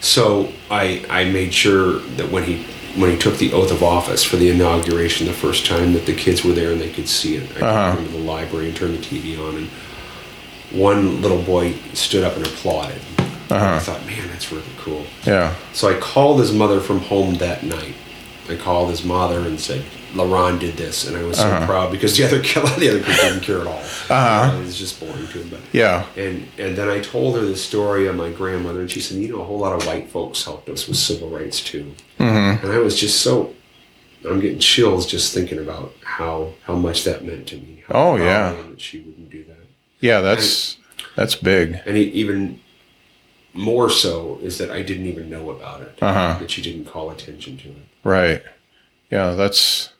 So 0.00 0.52
I 0.70 1.04
I 1.10 1.24
made 1.24 1.52
sure 1.52 1.98
that 2.16 2.30
when 2.30 2.44
he 2.44 2.64
when 2.96 3.10
he 3.10 3.16
took 3.16 3.36
the 3.38 3.52
oath 3.52 3.70
of 3.70 3.82
office 3.82 4.24
for 4.24 4.36
the 4.36 4.50
inauguration 4.50 5.26
the 5.26 5.32
first 5.32 5.64
time 5.66 5.92
that 5.92 6.06
the 6.06 6.14
kids 6.14 6.44
were 6.44 6.52
there 6.52 6.72
and 6.72 6.80
they 6.80 6.90
could 6.90 7.08
see 7.08 7.36
it. 7.36 7.62
I 7.62 7.66
Uh-huh. 7.66 7.96
them 7.96 8.06
to 8.06 8.12
the 8.12 8.18
library 8.18 8.66
and 8.68 8.76
turned 8.76 8.98
the 8.98 9.02
TV 9.02 9.38
on 9.38 9.56
and 9.56 9.68
one 10.72 11.20
little 11.22 11.42
boy 11.42 11.74
stood 11.94 12.24
up 12.24 12.36
and 12.36 12.46
applauded. 12.46 13.00
Uh-huh. 13.50 13.74
I 13.76 13.78
thought, 13.80 14.04
man, 14.06 14.28
that's 14.28 14.50
really 14.52 14.62
cool. 14.78 15.04
Yeah. 15.26 15.54
So 15.72 15.88
I 15.88 15.98
called 15.98 16.38
his 16.40 16.52
mother 16.52 16.80
from 16.80 17.00
home 17.00 17.34
that 17.36 17.62
night. 17.64 17.94
I 18.50 18.56
called 18.56 18.90
his 18.90 19.04
mother 19.04 19.40
and 19.40 19.58
said, 19.60 19.84
LaRon 20.12 20.58
did 20.58 20.76
this, 20.76 21.06
and 21.06 21.16
I 21.16 21.22
was 21.22 21.36
so 21.38 21.46
Uh-huh. 21.46 21.66
proud 21.66 21.90
because 21.92 22.16
the 22.16 22.24
other 22.24 22.40
kid, 22.42 22.64
the 22.78 22.88
other 22.90 23.02
kid 23.02 23.16
didn't 23.16 23.40
care 23.42 23.60
at 23.60 23.66
all. 23.66 23.78
Uh-huh. 24.10 24.56
It 24.56 24.64
was 24.64 24.76
just 24.78 24.98
boring 25.00 25.26
to 25.28 25.38
him. 25.42 25.48
But 25.50 25.60
Yeah. 25.72 26.04
and 26.16 26.48
and 26.58 26.76
then 26.76 26.88
I 26.88 27.00
told 27.00 27.36
her 27.36 27.44
the 27.44 27.56
story 27.56 28.06
of 28.08 28.16
my 28.16 28.30
grandmother, 28.30 28.80
and 28.80 28.90
she 28.90 29.00
said, 29.00 29.18
"You 29.18 29.28
know, 29.28 29.40
a 29.40 29.44
whole 29.44 29.58
lot 29.58 29.74
of 29.80 29.86
white 29.86 30.10
folks 30.10 30.44
helped 30.44 30.68
us 30.68 30.88
with 30.88 30.96
civil 30.96 31.28
rights 31.30 31.60
too." 31.60 31.94
Mm-hmm. 32.18 32.64
And 32.66 32.72
I 32.74 32.78
was 32.78 32.98
just 32.98 33.20
so, 33.22 33.54
I'm 34.28 34.40
getting 34.40 34.58
chills 34.58 35.06
just 35.06 35.32
thinking 35.32 35.58
about 35.58 35.92
how 36.02 36.54
how 36.66 36.74
much 36.74 37.04
that 37.04 37.24
meant 37.24 37.46
to 37.48 37.56
me. 37.56 37.84
How 37.86 37.94
Oh, 38.12 38.16
yeah. 38.16 38.52
That 38.68 38.80
she 38.80 38.98
wouldn't 39.00 39.30
do 39.30 39.44
that. 39.44 39.64
Yeah. 40.00 40.20
That's 40.20 40.76
that's 41.16 41.34
big. 41.36 41.78
And 41.86 41.96
even 41.96 42.58
more 43.52 43.90
so 43.90 44.38
is 44.42 44.58
that 44.58 44.70
I 44.70 44.82
didn't 44.82 45.06
even 45.06 45.28
know 45.28 45.50
about 45.50 45.82
it. 45.82 45.98
Uh-huh. 46.00 46.36
That 46.40 46.50
she 46.50 46.62
didn't 46.62 46.84
call 46.86 47.10
attention 47.10 47.56
to 47.58 47.68
it. 47.68 47.86
Right. 48.04 48.42
Yeah, 49.10 49.32
that's 49.32 49.92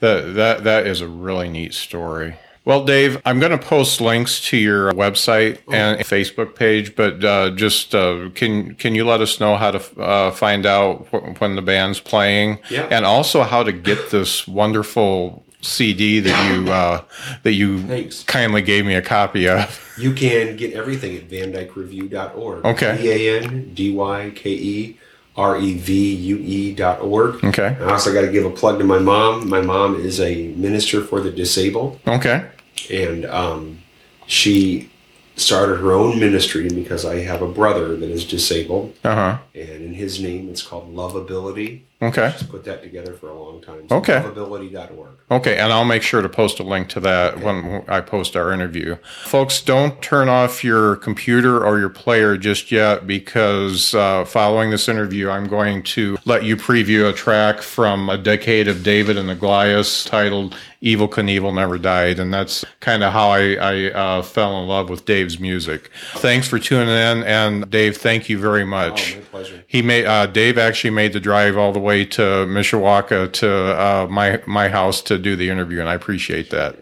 that 0.00 0.34
that 0.34 0.64
that 0.64 0.86
is 0.86 1.00
a 1.00 1.08
really 1.08 1.48
neat 1.48 1.74
story. 1.74 2.36
Well, 2.64 2.84
Dave, 2.84 3.20
I'm 3.24 3.40
going 3.40 3.50
to 3.50 3.58
post 3.58 4.00
links 4.00 4.40
to 4.50 4.56
your 4.56 4.92
website 4.92 5.58
and 5.72 5.98
Facebook 6.02 6.54
page, 6.54 6.94
but 6.94 7.24
uh, 7.24 7.50
just 7.50 7.92
uh, 7.94 8.28
can 8.36 8.76
can 8.76 8.94
you 8.94 9.04
let 9.04 9.20
us 9.20 9.40
know 9.40 9.56
how 9.56 9.72
to 9.72 10.00
uh, 10.00 10.30
find 10.30 10.64
out 10.64 11.08
wh- 11.08 11.40
when 11.40 11.56
the 11.56 11.62
band's 11.62 11.98
playing, 11.98 12.58
Yeah. 12.70 12.86
and 12.90 13.04
also 13.04 13.42
how 13.42 13.64
to 13.64 13.72
get 13.72 14.10
this 14.10 14.46
wonderful 14.46 15.44
CD 15.60 16.20
that 16.20 16.52
you 16.54 16.70
uh, 16.70 17.02
that 17.42 17.54
you 17.54 17.82
Thanks. 17.86 18.22
kindly 18.24 18.62
gave 18.62 18.84
me 18.86 18.94
a 18.94 19.02
copy 19.02 19.48
of. 19.48 19.80
You 19.98 20.12
can 20.14 20.56
get 20.56 20.72
everything 20.72 21.16
at 21.16 21.28
vandykerevue.org. 21.28 22.64
Okay. 22.64 22.96
V 22.96 23.10
A 23.28 23.40
N 23.42 23.74
D 23.74 23.92
Y 23.92 24.32
K 24.36 24.50
E 24.50 24.98
R 25.36 25.58
E 25.58 25.74
V 25.74 26.14
U 26.14 26.36
E 26.38 26.74
dot 26.74 27.00
org. 27.00 27.42
Okay. 27.44 27.76
I 27.80 27.84
also 27.92 28.12
got 28.12 28.20
to 28.22 28.30
give 28.30 28.44
a 28.44 28.50
plug 28.50 28.78
to 28.78 28.84
my 28.84 28.98
mom. 28.98 29.48
My 29.48 29.60
mom 29.62 29.96
is 29.96 30.20
a 30.20 30.48
minister 30.56 31.02
for 31.02 31.20
the 31.20 31.30
disabled, 31.30 31.98
Okay. 32.06 32.44
and 32.90 33.24
um, 33.26 33.78
she 34.26 34.90
started 35.36 35.76
her 35.76 35.92
own 35.92 36.20
ministry 36.20 36.68
because 36.68 37.04
I 37.04 37.20
have 37.20 37.42
a 37.42 37.48
brother 37.48 37.96
that 37.96 38.10
is 38.10 38.24
disabled, 38.24 38.94
Uh 39.04 39.14
huh. 39.14 39.38
and 39.54 39.68
in 39.68 39.94
his 39.94 40.20
name 40.20 40.48
it's 40.50 40.62
called 40.62 40.94
Loveability. 40.94 41.82
Okay. 42.02 42.30
Just 42.36 42.50
put 42.50 42.64
that 42.64 42.82
together 42.82 43.14
for 43.14 43.28
a 43.30 43.40
long 43.40 43.62
time. 43.62 43.86
Okay. 43.90 44.14
Loveability.org. 44.20 45.10
Okay, 45.30 45.56
and 45.56 45.72
I'll 45.72 45.84
make 45.84 46.02
sure 46.02 46.20
to 46.20 46.28
post 46.28 46.58
a 46.58 46.64
link 46.64 46.88
to 46.90 47.00
that 47.00 47.38
when 47.40 47.84
I 47.88 48.00
post 48.00 48.34
our 48.36 48.52
interview. 48.52 48.96
Folks, 49.24 49.62
don't 49.62 50.02
turn 50.02 50.28
off 50.28 50.64
your 50.64 50.96
computer 50.96 51.64
or 51.64 51.78
your 51.78 51.88
player 51.88 52.36
just 52.36 52.72
yet 52.72 53.06
because 53.06 53.94
uh, 53.94 54.24
following 54.24 54.70
this 54.70 54.88
interview, 54.88 55.30
I'm 55.30 55.46
going 55.46 55.84
to 55.84 56.18
let 56.24 56.42
you 56.42 56.56
preview 56.56 57.08
a 57.08 57.12
track 57.12 57.62
from 57.62 58.08
a 58.10 58.18
decade 58.18 58.66
of 58.68 58.82
David 58.82 59.16
and 59.16 59.28
the 59.28 59.36
Goliaths 59.36 60.04
titled 60.04 60.56
Evel 60.82 61.08
Knievel 61.08 61.54
Never 61.54 61.78
Died. 61.78 62.18
And 62.18 62.34
that's 62.34 62.64
kind 62.80 63.02
of 63.02 63.12
how 63.12 63.30
I, 63.30 63.54
I 63.54 63.90
uh, 63.92 64.22
fell 64.22 64.60
in 64.60 64.68
love 64.68 64.90
with 64.90 65.04
Dave's 65.04 65.38
music. 65.38 65.90
Thanks 66.14 66.48
for 66.48 66.58
tuning 66.58 66.88
in. 66.88 67.22
And 67.22 67.70
Dave, 67.70 67.96
thank 67.96 68.28
you 68.28 68.38
very 68.38 68.64
much. 68.64 69.14
Oh, 69.14 69.18
my 69.18 69.24
pleasure. 69.26 69.64
He 69.66 69.82
made 69.82 70.06
uh, 70.06 70.26
Dave 70.26 70.58
actually 70.58 70.90
made 70.90 71.12
the 71.12 71.20
drive 71.20 71.56
all 71.56 71.72
the 71.72 71.78
way 71.80 72.04
to 72.06 72.22
Mishawaka 72.22 73.32
to 73.34 73.50
uh, 73.50 74.06
my 74.10 74.42
my 74.46 74.68
house 74.68 75.00
to 75.02 75.18
do 75.18 75.36
the 75.36 75.48
interview, 75.48 75.80
and 75.80 75.88
I 75.88 75.94
appreciate 75.94 76.50
that. 76.50 76.78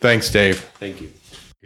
Thanks, 0.00 0.30
Dave. 0.30 0.60
Thank 0.78 1.00
you. 1.00 1.12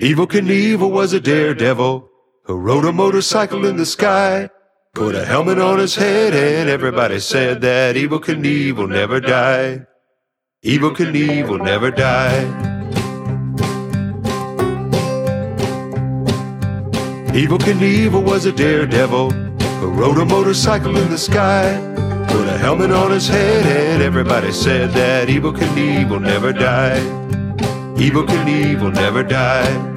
Evel 0.01 0.27
Knievel 0.27 0.91
was 0.91 1.13
a 1.13 1.21
daredevil 1.21 2.09
who 2.45 2.55
rode 2.57 2.85
a 2.85 2.93
motorcycle 2.93 3.67
in 3.67 3.77
the 3.77 3.87
sky. 3.87 4.49
Put 4.95 5.15
a 5.15 5.25
helmet 5.25 5.59
on 5.59 5.79
his 5.79 5.95
head 5.95 6.35
and 6.35 6.69
everybody 6.69 7.21
said 7.21 7.61
that 7.61 7.95
Evel 7.95 8.21
Knievel 8.21 8.89
never 8.89 9.21
die. 9.21 9.87
Evel 10.63 10.91
Knievel 10.95 11.65
never 11.65 11.91
die. 11.91 12.45
Evel 17.33 17.59
Knievel 17.59 18.23
was 18.23 18.45
a 18.45 18.53
daredevil 18.53 19.31
who 19.81 19.89
rode 19.89 20.19
a 20.19 20.25
motorcycle 20.27 20.99
in 20.99 21.09
the 21.09 21.17
sky. 21.17 21.81
Put 22.29 22.47
a 22.47 22.59
helmet 22.59 22.91
on 22.91 23.11
his 23.11 23.27
head 23.27 23.65
and 23.65 24.03
everybody 24.03 24.53
said 24.53 24.91
that 24.91 25.29
Evel 25.29 25.57
Knievel 25.57 26.21
never 26.21 26.53
die. 26.53 27.01
Evel 27.97 28.27
Knievel 28.27 28.93
never 28.93 29.23
die. 29.23 29.90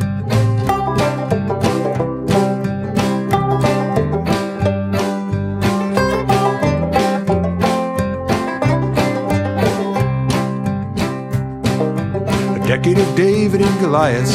Decade 12.78 12.98
of 12.98 13.16
David 13.16 13.62
and 13.62 13.80
Goliath 13.80 14.34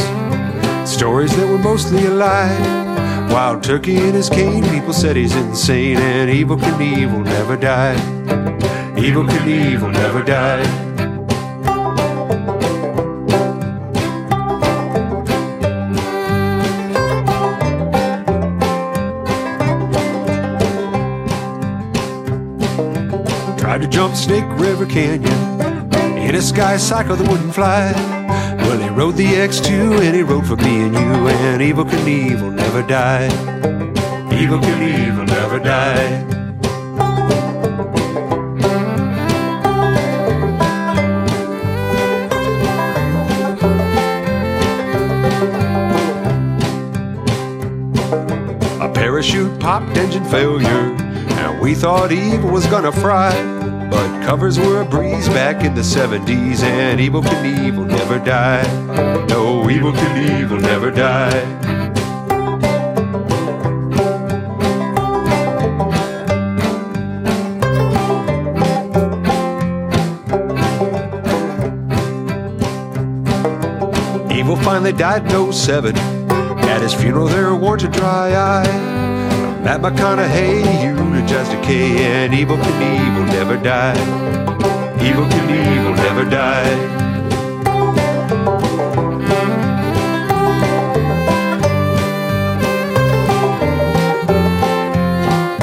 Stories 0.86 1.34
that 1.36 1.48
were 1.48 1.58
mostly 1.58 2.06
a 2.06 2.10
lie. 2.10 2.56
Wild 3.32 3.64
turkey 3.64 3.96
in 3.96 4.14
his 4.14 4.30
cane, 4.30 4.62
people 4.70 4.92
said 4.92 5.16
he's 5.16 5.34
insane, 5.34 5.96
and 5.96 6.30
Evel 6.30 6.56
Knievel 6.56 7.24
never 7.24 7.56
died. 7.56 7.98
Evel 8.96 9.28
Knievel 9.28 9.92
never 9.92 10.22
died. 10.22 10.68
Tried 23.58 23.80
to 23.80 23.88
jump 23.88 24.14
Snake 24.14 24.44
River 24.50 24.86
Canyon 24.86 25.67
in 26.28 26.34
a 26.34 26.42
sky 26.42 26.76
cycle 26.76 27.16
that 27.16 27.26
wouldn't 27.30 27.54
fly. 27.54 27.90
Well, 28.58 28.78
he 28.78 28.88
rode 28.90 29.16
the 29.16 29.24
X2 29.24 30.02
and 30.02 30.14
he 30.14 30.22
rode 30.22 30.46
for 30.46 30.56
me 30.56 30.82
and 30.82 30.92
you, 30.92 31.28
and 31.28 31.62
Evel 31.62 31.88
Knievel 31.88 32.52
never 32.52 32.82
died. 32.82 33.30
Evel 34.30 34.60
Knievel 34.60 35.26
never 35.26 35.58
died. 35.58 36.26
A 48.82 48.92
parachute 48.92 49.58
popped, 49.60 49.96
engine 49.96 50.24
failure, 50.24 50.68
and 50.68 51.58
we 51.58 51.74
thought 51.74 52.10
Evel 52.10 52.52
was 52.52 52.66
gonna 52.66 52.92
fry. 52.92 53.57
But 53.90 54.22
covers 54.24 54.58
were 54.58 54.82
a 54.82 54.84
breeze 54.84 55.28
back 55.28 55.64
in 55.64 55.74
the 55.74 55.80
70s, 55.80 56.62
and 56.62 57.00
Evel 57.00 57.22
Knievel 57.22 57.86
never 57.86 58.18
died. 58.18 58.66
No, 59.28 59.62
Evel 59.64 59.92
Knievel 59.92 60.60
never 60.60 60.90
died. 60.90 61.46
Evel 74.30 74.62
finally 74.62 74.92
died 74.92 75.32
in 75.32 75.52
07. 75.52 75.96
At 75.96 76.82
his 76.82 76.92
funeral, 76.92 77.26
there 77.26 77.54
weren't 77.54 77.84
a 77.84 77.88
dry 77.88 78.34
eye. 78.34 78.97
Matt 79.68 79.82
McConaughey, 79.82 80.82
Eugene 80.82 81.26
just 81.28 81.50
decay, 81.50 81.98
and 82.02 82.32
Evel 82.32 82.56
Knievel 82.56 83.26
never 83.26 83.58
died. 83.58 83.98
Evel 84.96 85.28
Knievel 85.28 85.94
never 85.94 86.24
died. 86.24 86.78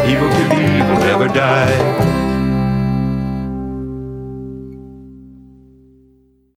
Evel 0.06 0.30
Knievel 0.38 1.00
never 1.00 1.28
died. 1.28 2.25